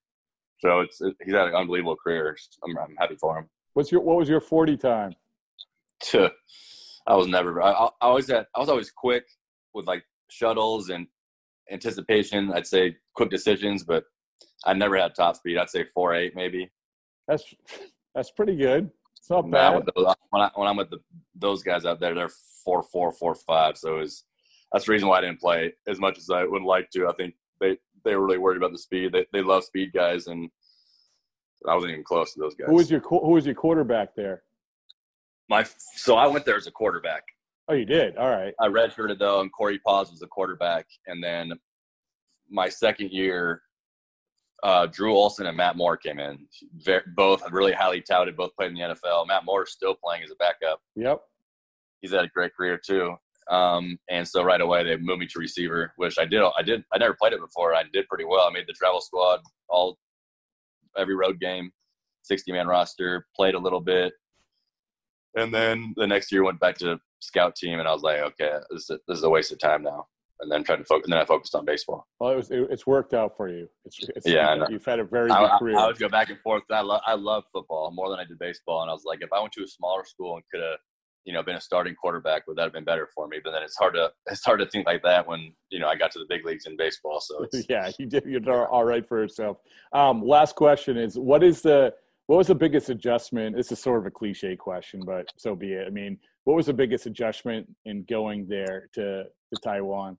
So 0.59 0.81
it's 0.81 1.01
it, 1.01 1.15
he's 1.23 1.33
had 1.33 1.47
an 1.47 1.55
unbelievable 1.55 1.95
career. 1.95 2.37
I'm, 2.63 2.77
I'm 2.77 2.95
happy 2.97 3.15
for 3.15 3.37
him. 3.37 3.49
What's 3.73 3.91
your 3.91 4.01
what 4.01 4.17
was 4.17 4.29
your 4.29 4.41
forty 4.41 4.77
time? 4.77 5.15
I 6.15 7.15
was 7.15 7.27
never. 7.27 7.61
I, 7.61 7.71
I 7.71 7.89
always 8.01 8.29
had. 8.29 8.45
I 8.55 8.59
was 8.59 8.69
always 8.69 8.91
quick 8.91 9.25
with 9.73 9.87
like 9.87 10.03
shuttles 10.29 10.89
and 10.89 11.07
anticipation. 11.71 12.51
I'd 12.53 12.67
say 12.67 12.95
quick 13.15 13.29
decisions, 13.29 13.83
but 13.83 14.03
I 14.65 14.73
never 14.73 14.97
had 14.97 15.15
top 15.15 15.35
speed. 15.35 15.57
I'd 15.57 15.69
say 15.69 15.85
four 15.93 16.13
eight 16.13 16.35
maybe. 16.35 16.71
That's 17.27 17.43
that's 18.13 18.31
pretty 18.31 18.55
good. 18.55 18.89
It's 19.17 19.29
not 19.29 19.47
Now 19.47 19.71
bad. 19.71 19.85
with 19.85 19.95
those, 19.95 20.15
when, 20.31 20.41
I, 20.41 20.51
when 20.55 20.67
I'm 20.67 20.75
with 20.75 20.89
the, 20.89 20.99
those 21.35 21.63
guys 21.63 21.85
out 21.85 21.99
there, 21.99 22.13
they're 22.13 22.29
four 22.63 22.83
four 22.83 23.11
four 23.11 23.35
five. 23.35 23.77
So 23.77 23.99
it's 23.99 24.25
that's 24.71 24.85
the 24.85 24.91
reason 24.91 25.07
why 25.07 25.19
I 25.19 25.21
didn't 25.21 25.39
play 25.39 25.73
as 25.87 25.99
much 25.99 26.17
as 26.17 26.29
I 26.29 26.43
would 26.43 26.63
like 26.63 26.89
to. 26.91 27.07
I 27.07 27.13
think 27.13 27.33
they 27.59 27.77
they 28.03 28.15
were 28.15 28.25
really 28.25 28.37
worried 28.37 28.57
about 28.57 28.71
the 28.71 28.77
speed. 28.77 29.13
They 29.13 29.25
they 29.31 29.41
love 29.41 29.63
speed 29.63 29.93
guys, 29.93 30.27
and 30.27 30.49
I 31.67 31.75
wasn't 31.75 31.93
even 31.93 32.03
close 32.03 32.33
to 32.33 32.39
those 32.39 32.55
guys. 32.55 32.67
Who 32.67 32.75
was 32.75 32.89
your 32.91 32.99
who 33.01 33.31
was 33.31 33.45
your 33.45 33.55
quarterback 33.55 34.15
there? 34.15 34.43
my? 35.49 35.65
So 35.95 36.15
I 36.15 36.27
went 36.27 36.45
there 36.45 36.57
as 36.57 36.67
a 36.67 36.71
quarterback. 36.71 37.23
Oh, 37.69 37.73
you 37.73 37.85
did. 37.85 38.17
All 38.17 38.29
right. 38.29 38.53
I 38.59 38.67
redshirted 38.67 39.19
though, 39.19 39.41
and 39.41 39.51
Cory 39.51 39.79
Paus 39.85 40.11
was 40.11 40.19
the 40.19 40.27
quarterback. 40.27 40.85
And 41.07 41.23
then 41.23 41.53
my 42.49 42.67
second 42.67 43.11
year, 43.11 43.61
uh, 44.63 44.87
Drew 44.87 45.15
Olson 45.15 45.45
and 45.45 45.55
Matt 45.55 45.77
Moore 45.77 45.97
came 45.97 46.19
in. 46.19 46.39
Very, 46.77 47.03
both 47.15 47.41
really 47.51 47.71
highly 47.71 48.01
touted, 48.01 48.35
both 48.35 48.55
played 48.55 48.71
in 48.71 48.75
the 48.75 48.81
NFL. 48.81 49.27
Matt 49.27 49.45
Moore 49.45 49.63
is 49.63 49.71
still 49.71 49.95
playing 49.95 50.23
as 50.23 50.31
a 50.31 50.35
backup. 50.35 50.79
Yep. 50.95 51.21
He's 52.01 52.11
had 52.11 52.25
a 52.25 52.29
great 52.29 52.53
career 52.53 52.79
too. 52.83 53.15
Um, 53.49 53.97
and 54.09 54.27
so 54.27 54.41
right 54.41 54.61
away 54.61 54.83
they 54.83 54.95
moved 54.97 55.19
me 55.19 55.27
to 55.27 55.39
receiver, 55.39 55.93
which 55.97 56.17
I 56.17 56.25
did. 56.25 56.41
I 56.57 56.61
did. 56.63 56.83
I 56.93 56.97
never 56.97 57.13
played 57.13 57.33
it 57.33 57.39
before. 57.41 57.73
I 57.75 57.83
did 57.91 58.07
pretty 58.07 58.25
well. 58.25 58.47
I 58.47 58.51
made 58.51 58.67
the 58.67 58.73
travel 58.73 59.01
squad 59.01 59.41
all 59.69 59.97
every 60.97 61.15
road 61.15 61.39
game, 61.39 61.71
60 62.23 62.51
man 62.51 62.67
roster. 62.67 63.27
Played 63.35 63.55
a 63.55 63.59
little 63.59 63.81
bit, 63.81 64.13
and 65.35 65.53
then 65.53 65.93
the 65.97 66.07
next 66.07 66.31
year 66.31 66.43
went 66.43 66.59
back 66.59 66.77
to 66.79 66.99
scout 67.21 67.55
team, 67.55 67.79
and 67.79 67.87
I 67.87 67.93
was 67.93 68.03
like, 68.03 68.19
okay, 68.19 68.51
this 68.69 68.89
is, 68.89 68.99
this 69.07 69.17
is 69.17 69.23
a 69.23 69.29
waste 69.29 69.51
of 69.51 69.59
time 69.59 69.83
now. 69.83 70.07
And 70.39 70.51
then 70.51 70.63
tried 70.63 70.77
to 70.77 70.83
focus. 70.83 71.05
And 71.05 71.13
then 71.13 71.19
I 71.21 71.25
focused 71.25 71.55
on 71.55 71.63
baseball. 71.63 72.05
Well, 72.19 72.31
it 72.31 72.35
was 72.35 72.51
it, 72.51 72.67
it's 72.69 72.85
worked 72.85 73.13
out 73.13 73.37
for 73.37 73.47
you. 73.47 73.69
It's, 73.85 73.97
it's 74.15 74.27
Yeah, 74.27 74.49
I 74.49 74.69
you've 74.69 74.83
had 74.83 74.99
a 74.99 75.03
very 75.05 75.29
good 75.29 75.35
I, 75.35 75.57
career. 75.57 75.77
I, 75.77 75.83
I 75.83 75.87
would 75.87 75.99
go 75.99 76.09
back 76.09 76.29
and 76.29 76.39
forth. 76.39 76.63
I 76.69 76.81
love 76.81 77.01
I 77.05 77.13
love 77.13 77.43
football 77.53 77.91
more 77.91 78.09
than 78.09 78.19
I 78.19 78.25
did 78.25 78.39
baseball, 78.39 78.81
and 78.81 78.89
I 78.89 78.93
was 78.93 79.03
like, 79.05 79.19
if 79.21 79.31
I 79.31 79.39
went 79.39 79.53
to 79.53 79.63
a 79.63 79.67
smaller 79.67 80.03
school 80.03 80.35
and 80.35 80.43
could 80.51 80.61
have, 80.61 80.79
you 81.25 81.33
know, 81.33 81.41
been 81.41 81.55
a 81.55 81.61
starting 81.61 81.95
quarterback, 81.95 82.47
would 82.47 82.57
that 82.57 82.63
have 82.63 82.73
been 82.73 82.83
better 82.83 83.07
for 83.13 83.27
me? 83.27 83.37
But 83.43 83.51
then 83.51 83.63
it's 83.63 83.77
hard 83.77 83.93
to 83.95 84.11
it's 84.27 84.43
hard 84.43 84.59
to 84.59 84.67
think 84.67 84.85
like 84.85 85.03
that 85.03 85.27
when 85.27 85.53
you 85.69 85.79
know 85.79 85.87
I 85.87 85.95
got 85.95 86.11
to 86.11 86.19
the 86.19 86.25
big 86.27 86.45
leagues 86.45 86.65
in 86.65 86.77
baseball. 86.77 87.19
So 87.21 87.43
it's, 87.51 87.65
yeah, 87.69 87.91
you 87.97 88.05
did. 88.05 88.25
You 88.25 88.39
did 88.39 88.49
all 88.49 88.83
right 88.83 89.07
for 89.07 89.21
yourself. 89.21 89.57
Um, 89.93 90.21
last 90.21 90.55
question 90.55 90.97
is: 90.97 91.17
What 91.17 91.43
is 91.43 91.61
the 91.61 91.93
what 92.27 92.37
was 92.37 92.47
the 92.47 92.55
biggest 92.55 92.89
adjustment? 92.89 93.55
This 93.55 93.71
is 93.71 93.79
sort 93.79 93.99
of 93.99 94.05
a 94.05 94.11
cliche 94.11 94.55
question, 94.55 95.01
but 95.05 95.27
so 95.37 95.55
be 95.55 95.73
it. 95.73 95.87
I 95.87 95.89
mean, 95.89 96.17
what 96.45 96.55
was 96.55 96.67
the 96.67 96.73
biggest 96.73 97.05
adjustment 97.05 97.67
in 97.85 98.05
going 98.09 98.47
there 98.47 98.89
to 98.93 99.23
to 99.23 99.61
Taiwan? 99.61 100.17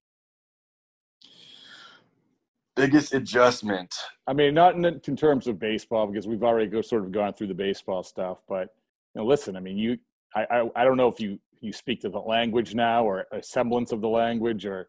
biggest 2.77 3.15
adjustment. 3.15 3.95
I 4.27 4.33
mean, 4.33 4.55
not 4.55 4.75
in, 4.75 4.85
in 4.85 5.17
terms 5.17 5.47
of 5.47 5.59
baseball 5.59 6.07
because 6.07 6.27
we've 6.27 6.43
already 6.43 6.67
go 6.67 6.83
sort 6.83 7.05
of 7.05 7.13
gone 7.13 7.35
through 7.35 7.49
the 7.49 7.55
baseball 7.55 8.03
stuff. 8.03 8.39
But 8.49 8.75
you 9.15 9.21
know, 9.21 9.27
listen, 9.27 9.57
I 9.57 9.61
mean, 9.61 9.79
you, 9.79 9.99
I, 10.35 10.47
I, 10.51 10.71
I 10.77 10.85
don't 10.85 10.97
know 10.97 11.09
if 11.09 11.21
you 11.21 11.39
you 11.61 11.73
speak 11.73 12.01
to 12.03 12.09
the 12.09 12.19
language 12.19 12.75
now 12.75 13.05
or 13.05 13.27
a 13.33 13.43
semblance 13.43 13.93
of 13.93 14.01
the 14.01 14.09
language 14.09 14.67
or 14.67 14.89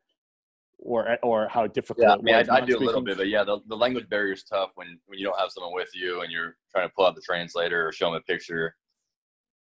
or 0.80 1.18
or 1.24 1.48
how 1.48 1.68
difficult. 1.68 2.08
Yeah, 2.08 2.14
I 2.14 2.22
mean, 2.22 2.50
I, 2.50 2.56
I 2.56 2.62
do 2.62 2.78
a 2.78 2.80
little 2.80 3.02
bit, 3.02 3.18
but 3.18 3.28
yeah, 3.28 3.44
the, 3.44 3.60
the 3.68 3.78
language 3.78 4.10
barrier 4.10 4.34
is 4.34 4.44
tough 4.44 4.72
when 4.76 5.00
when 5.06 5.20
you 5.20 5.26
don't 5.26 5.40
have 5.40 5.52
someone 5.52 5.74
with 5.74 5.90
you 5.94 6.22
and 6.22 6.32
you're 6.32 6.56
trying 6.72 6.88
to 6.88 6.94
pull 6.94 7.06
out 7.06 7.16
the 7.16 7.22
translator 7.22 7.88
or 7.88 7.92
show 7.92 8.08
them 8.08 8.16
a 8.16 8.22
picture. 8.22 8.76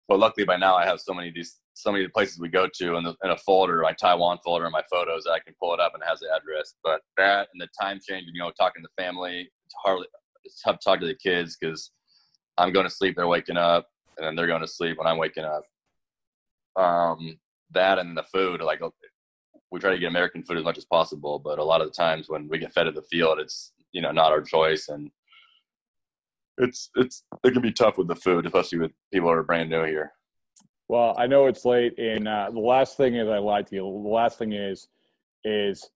But 0.08 0.18
luckily, 0.18 0.44
by 0.44 0.56
now 0.56 0.74
I 0.76 0.84
have 0.84 1.00
so 1.00 1.14
many 1.14 1.28
of 1.28 1.34
these 1.34 1.58
so 1.74 1.90
many 1.90 2.06
places 2.08 2.38
we 2.38 2.48
go 2.48 2.68
to 2.74 2.96
in, 2.96 3.04
the, 3.04 3.14
in 3.24 3.30
a 3.30 3.36
folder, 3.38 3.80
my 3.82 3.92
Taiwan 3.92 4.38
folder, 4.44 4.66
and 4.66 4.72
my 4.72 4.82
photos. 4.90 5.24
That 5.24 5.32
I 5.32 5.40
can 5.40 5.54
pull 5.58 5.74
it 5.74 5.80
up 5.80 5.94
and 5.94 6.02
it 6.02 6.08
has 6.08 6.20
the 6.20 6.28
address. 6.34 6.74
But 6.84 7.00
that 7.16 7.48
and 7.52 7.60
the 7.60 7.68
time 7.80 7.98
change, 8.06 8.26
you 8.32 8.40
know, 8.40 8.52
talking 8.58 8.82
to 8.82 9.02
family, 9.02 9.50
it's 9.64 9.74
hardly 9.82 10.06
it's 10.44 10.60
tough 10.60 10.78
to 10.78 10.84
talk 10.84 11.00
to 11.00 11.06
the 11.06 11.14
kids 11.14 11.56
because 11.58 11.92
I'm 12.58 12.72
going 12.72 12.86
to 12.86 12.90
sleep, 12.90 13.16
they're 13.16 13.26
waking 13.26 13.56
up, 13.56 13.86
and 14.16 14.26
then 14.26 14.36
they're 14.36 14.46
going 14.46 14.60
to 14.60 14.68
sleep 14.68 14.98
when 14.98 15.06
I'm 15.06 15.18
waking 15.18 15.44
up. 15.44 15.64
Um, 16.76 17.38
that 17.72 17.98
and 17.98 18.16
the 18.16 18.22
food, 18.24 18.60
like 18.60 18.80
we 19.70 19.80
try 19.80 19.90
to 19.90 19.98
get 19.98 20.08
American 20.08 20.42
food 20.42 20.58
as 20.58 20.64
much 20.64 20.78
as 20.78 20.84
possible, 20.84 21.38
but 21.38 21.58
a 21.58 21.64
lot 21.64 21.80
of 21.80 21.88
the 21.88 21.94
times 21.94 22.28
when 22.28 22.48
we 22.48 22.58
get 22.58 22.72
fed 22.72 22.86
at 22.86 22.94
the 22.94 23.02
field, 23.02 23.38
it's 23.38 23.72
you 23.92 24.02
know 24.02 24.12
not 24.12 24.32
our 24.32 24.42
choice, 24.42 24.88
and 24.88 25.10
it's 26.58 26.90
it's 26.96 27.24
it 27.44 27.52
can 27.52 27.62
be 27.62 27.72
tough 27.72 27.98
with 27.98 28.08
the 28.08 28.16
food, 28.16 28.46
especially 28.46 28.78
with 28.78 28.92
people 29.12 29.28
that 29.28 29.36
are 29.36 29.42
brand 29.42 29.70
new 29.70 29.84
here. 29.84 30.12
Well, 30.88 31.14
I 31.18 31.26
know 31.26 31.46
it's 31.46 31.64
late, 31.64 31.98
and 31.98 32.28
uh, 32.28 32.50
the 32.52 32.60
last 32.60 32.96
thing 32.96 33.14
is 33.14 33.28
I 33.28 33.38
lied 33.38 33.66
to 33.68 33.76
you. 33.76 33.82
The 33.82 34.08
last 34.08 34.38
thing 34.38 34.52
is, 34.52 34.88
is 35.44 35.88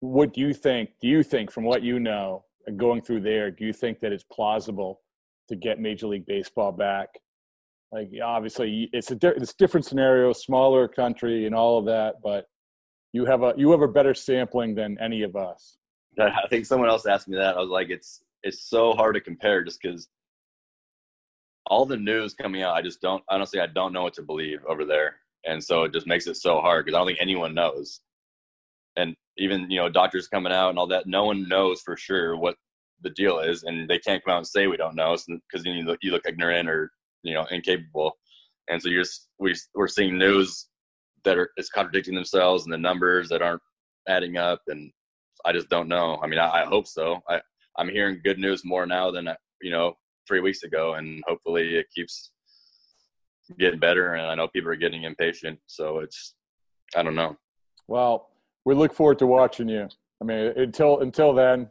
what 0.00 0.32
do 0.32 0.40
you 0.40 0.54
think? 0.54 0.90
Do 1.00 1.08
you 1.08 1.22
think, 1.22 1.50
from 1.50 1.64
what 1.64 1.82
you 1.82 1.98
know, 1.98 2.44
going 2.76 3.02
through 3.02 3.22
there, 3.22 3.50
do 3.50 3.64
you 3.64 3.72
think 3.72 3.98
that 4.00 4.12
it's 4.12 4.24
plausible 4.24 5.00
to 5.48 5.56
get 5.56 5.80
Major 5.80 6.06
League 6.06 6.26
Baseball 6.26 6.70
back? 6.70 7.08
Like, 7.92 8.10
obviously, 8.22 8.90
it's 8.92 9.10
a 9.10 9.16
di- 9.16 9.34
it's 9.36 9.54
different 9.54 9.86
scenario, 9.86 10.32
smaller 10.32 10.88
country, 10.88 11.46
and 11.46 11.54
all 11.54 11.78
of 11.78 11.86
that, 11.86 12.16
but 12.22 12.46
you 13.12 13.24
have 13.24 13.42
a 13.42 13.54
you 13.56 13.70
have 13.70 13.82
a 13.82 13.88
better 13.88 14.14
sampling 14.14 14.74
than 14.74 14.98
any 15.00 15.22
of 15.22 15.36
us. 15.36 15.78
I 16.18 16.46
think 16.50 16.66
someone 16.66 16.88
else 16.88 17.06
asked 17.06 17.28
me 17.28 17.36
that. 17.36 17.56
I 17.56 17.60
was 17.60 17.70
like, 17.70 17.90
it's 17.90 18.22
it's 18.42 18.68
so 18.68 18.92
hard 18.92 19.14
to 19.14 19.20
compare 19.20 19.64
just 19.64 19.80
because 19.80 20.08
all 21.66 21.84
the 21.84 21.96
news 21.96 22.34
coming 22.34 22.62
out, 22.62 22.74
I 22.76 22.82
just 22.82 23.00
don't 23.00 23.22
honestly 23.28 23.60
I 23.60 23.66
don't 23.66 23.92
know 23.92 24.02
what 24.02 24.14
to 24.14 24.22
believe 24.22 24.60
over 24.68 24.84
there, 24.84 25.16
and 25.44 25.62
so 25.62 25.84
it 25.84 25.92
just 25.92 26.06
makes 26.06 26.26
it 26.26 26.36
so 26.36 26.60
hard 26.60 26.84
because 26.84 26.96
I 26.96 26.98
don't 26.98 27.06
think 27.06 27.18
anyone 27.20 27.54
knows, 27.54 28.00
and 28.96 29.14
even 29.38 29.70
you 29.70 29.78
know 29.78 29.88
doctors 29.88 30.28
coming 30.28 30.52
out 30.52 30.70
and 30.70 30.78
all 30.78 30.86
that, 30.88 31.06
no 31.06 31.24
one 31.24 31.48
knows 31.48 31.80
for 31.82 31.96
sure 31.96 32.36
what 32.36 32.56
the 33.02 33.10
deal 33.10 33.38
is, 33.38 33.62
and 33.62 33.88
they 33.88 33.98
can't 33.98 34.24
come 34.24 34.32
out 34.32 34.38
and 34.38 34.46
say 34.46 34.66
we 34.66 34.76
don't 34.76 34.96
know 34.96 35.16
because 35.26 35.64
you 35.64 35.72
look 35.84 35.98
you 36.02 36.10
look 36.10 36.26
ignorant 36.26 36.68
or 36.68 36.90
you 37.22 37.34
know 37.34 37.46
incapable, 37.50 38.12
and 38.68 38.80
so 38.80 38.88
you're 38.88 39.02
just 39.02 39.28
we 39.38 39.54
we're 39.74 39.88
seeing 39.88 40.18
news 40.18 40.68
that 41.24 41.38
are 41.38 41.50
is 41.56 41.68
contradicting 41.68 42.14
themselves 42.14 42.64
and 42.64 42.72
the 42.72 42.78
numbers 42.78 43.28
that 43.28 43.42
aren't 43.42 43.62
adding 44.08 44.36
up, 44.36 44.60
and 44.68 44.90
I 45.44 45.52
just 45.52 45.68
don't 45.68 45.88
know. 45.88 46.18
I 46.22 46.26
mean, 46.26 46.38
I, 46.38 46.62
I 46.62 46.64
hope 46.64 46.86
so. 46.86 47.20
I 47.28 47.40
I'm 47.78 47.88
hearing 47.88 48.20
good 48.24 48.38
news 48.38 48.64
more 48.64 48.86
now 48.86 49.10
than 49.10 49.28
you 49.60 49.70
know 49.70 49.94
three 50.26 50.40
weeks 50.40 50.62
ago, 50.62 50.94
and 50.94 51.22
hopefully 51.26 51.76
it 51.76 51.86
keeps 51.94 52.30
getting 53.58 53.78
better. 53.78 54.14
And 54.14 54.26
I 54.26 54.34
know 54.34 54.48
people 54.48 54.70
are 54.70 54.76
getting 54.76 55.04
impatient, 55.04 55.58
so 55.66 55.98
it's 55.98 56.34
I 56.94 57.02
don't 57.02 57.14
know. 57.14 57.36
Well, 57.88 58.30
we 58.64 58.74
look 58.74 58.94
forward 58.94 59.18
to 59.20 59.26
watching 59.26 59.68
you. 59.68 59.88
I 60.20 60.24
mean, 60.24 60.52
until 60.56 61.00
until 61.00 61.32
then, 61.34 61.70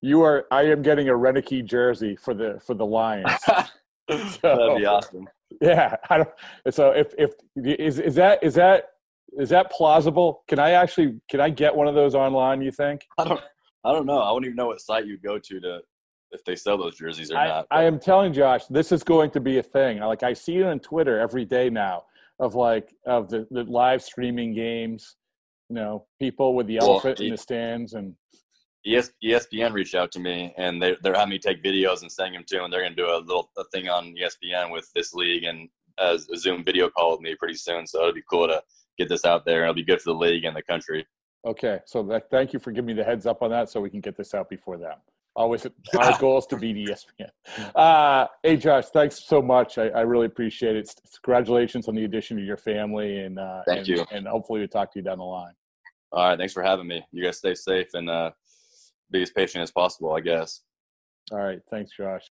you 0.00 0.22
are. 0.22 0.46
I 0.50 0.64
am 0.64 0.82
getting 0.82 1.08
a 1.08 1.12
Roenicke 1.12 1.64
jersey 1.64 2.16
for 2.16 2.34
the 2.34 2.60
for 2.64 2.74
the 2.74 2.86
Lions. 2.86 3.30
That'd 4.08 4.76
be 4.76 4.86
awesome. 4.86 5.28
Yeah, 5.60 5.96
I 6.10 6.18
don't. 6.18 6.30
So 6.70 6.90
if 6.90 7.14
if 7.16 7.32
is 7.56 7.98
is 7.98 8.14
that 8.16 8.42
is 8.42 8.54
that 8.54 8.90
is 9.38 9.48
that 9.50 9.70
plausible? 9.70 10.42
Can 10.48 10.58
I 10.58 10.70
actually 10.70 11.20
can 11.30 11.40
I 11.40 11.50
get 11.50 11.74
one 11.74 11.88
of 11.88 11.94
those 11.94 12.14
online? 12.14 12.60
You 12.60 12.72
think? 12.72 13.06
I 13.18 13.24
don't 13.24 13.40
I 13.84 13.92
don't 13.92 14.06
know. 14.06 14.20
I 14.20 14.28
don't 14.30 14.44
even 14.44 14.56
know 14.56 14.66
what 14.66 14.80
site 14.80 15.06
you 15.06 15.18
go 15.18 15.38
to 15.38 15.60
to 15.60 15.80
if 16.32 16.44
they 16.44 16.56
sell 16.56 16.76
those 16.76 16.96
jerseys 16.96 17.30
or 17.30 17.38
I, 17.38 17.46
not. 17.46 17.66
I 17.70 17.84
am 17.84 17.98
telling 17.98 18.32
Josh, 18.32 18.66
this 18.66 18.92
is 18.92 19.02
going 19.02 19.30
to 19.30 19.40
be 19.40 19.58
a 19.58 19.62
thing. 19.62 20.00
Like 20.00 20.22
I 20.22 20.32
see 20.32 20.56
it 20.56 20.64
on 20.64 20.80
Twitter 20.80 21.18
every 21.18 21.44
day 21.44 21.70
now 21.70 22.04
of 22.40 22.54
like 22.54 22.94
of 23.06 23.28
the, 23.28 23.46
the 23.50 23.64
live 23.64 24.02
streaming 24.02 24.54
games. 24.54 25.16
You 25.70 25.76
know, 25.76 26.06
people 26.20 26.54
with 26.54 26.66
the 26.66 26.78
Well, 26.80 26.92
elephant 26.92 27.20
in 27.20 27.30
the 27.30 27.38
stands 27.38 27.94
and 27.94 28.14
ES, 28.86 29.12
ESPN 29.24 29.72
reached 29.72 29.94
out 29.94 30.12
to 30.12 30.20
me 30.20 30.54
and 30.58 30.82
they 30.82 30.96
they're 31.02 31.14
having 31.14 31.30
me 31.30 31.38
take 31.38 31.62
videos 31.62 32.02
and 32.02 32.12
sending 32.12 32.34
them 32.34 32.44
to 32.48 32.56
them. 32.56 32.70
They're 32.70 32.82
going 32.82 32.94
to 32.94 33.02
do 33.02 33.08
a 33.08 33.18
little 33.18 33.50
a 33.56 33.64
thing 33.72 33.88
on 33.88 34.14
ESPN 34.14 34.70
with 34.70 34.90
this 34.94 35.14
league 35.14 35.44
and 35.44 35.68
as 35.98 36.28
a 36.28 36.36
Zoom 36.36 36.64
video 36.64 36.90
call 36.90 37.12
with 37.12 37.20
me 37.20 37.34
pretty 37.38 37.54
soon. 37.54 37.86
So 37.86 38.00
it'll 38.00 38.12
be 38.12 38.22
cool 38.30 38.48
to 38.48 38.62
get 38.98 39.08
this 39.08 39.24
out 39.24 39.44
there. 39.44 39.62
It'll 39.62 39.74
be 39.74 39.84
good 39.84 40.00
for 40.00 40.12
the 40.12 40.18
league 40.18 40.44
and 40.44 40.56
the 40.56 40.62
country. 40.62 41.06
Okay, 41.46 41.80
so 41.84 42.02
that, 42.04 42.30
thank 42.30 42.52
you 42.52 42.58
for 42.58 42.72
giving 42.72 42.86
me 42.86 42.94
the 42.94 43.04
heads 43.04 43.26
up 43.26 43.42
on 43.42 43.50
that, 43.50 43.68
so 43.68 43.80
we 43.80 43.90
can 43.90 44.00
get 44.00 44.16
this 44.16 44.32
out 44.32 44.48
before 44.48 44.78
them. 44.78 44.96
Always, 45.36 45.66
our 45.98 46.18
goal 46.18 46.38
is 46.38 46.46
to 46.46 46.56
beat 46.56 46.76
ESPN. 46.88 47.28
Uh, 47.74 48.26
hey, 48.42 48.56
Josh, 48.56 48.86
thanks 48.86 49.22
so 49.26 49.42
much. 49.42 49.76
I, 49.76 49.88
I 49.88 50.00
really 50.02 50.26
appreciate 50.26 50.74
it. 50.76 50.94
Congratulations 51.22 51.86
on 51.86 51.96
the 51.96 52.04
addition 52.04 52.38
to 52.38 52.42
your 52.42 52.56
family, 52.56 53.18
and 53.18 53.38
uh, 53.38 53.62
Thank 53.66 53.80
and, 53.80 53.88
you. 53.88 54.06
And 54.10 54.26
hopefully, 54.26 54.60
we'll 54.60 54.68
talk 54.68 54.92
to 54.92 54.98
you 54.98 55.02
down 55.02 55.18
the 55.18 55.24
line. 55.24 55.52
All 56.12 56.28
right, 56.28 56.38
thanks 56.38 56.54
for 56.54 56.62
having 56.62 56.86
me. 56.86 57.04
You 57.12 57.24
guys 57.24 57.38
stay 57.38 57.54
safe 57.54 57.88
and 57.94 58.08
uh, 58.08 58.30
be 59.10 59.22
as 59.22 59.30
patient 59.30 59.62
as 59.62 59.70
possible, 59.70 60.14
I 60.14 60.20
guess. 60.20 60.62
All 61.32 61.38
right, 61.38 61.60
thanks, 61.70 61.92
Josh. 61.96 62.24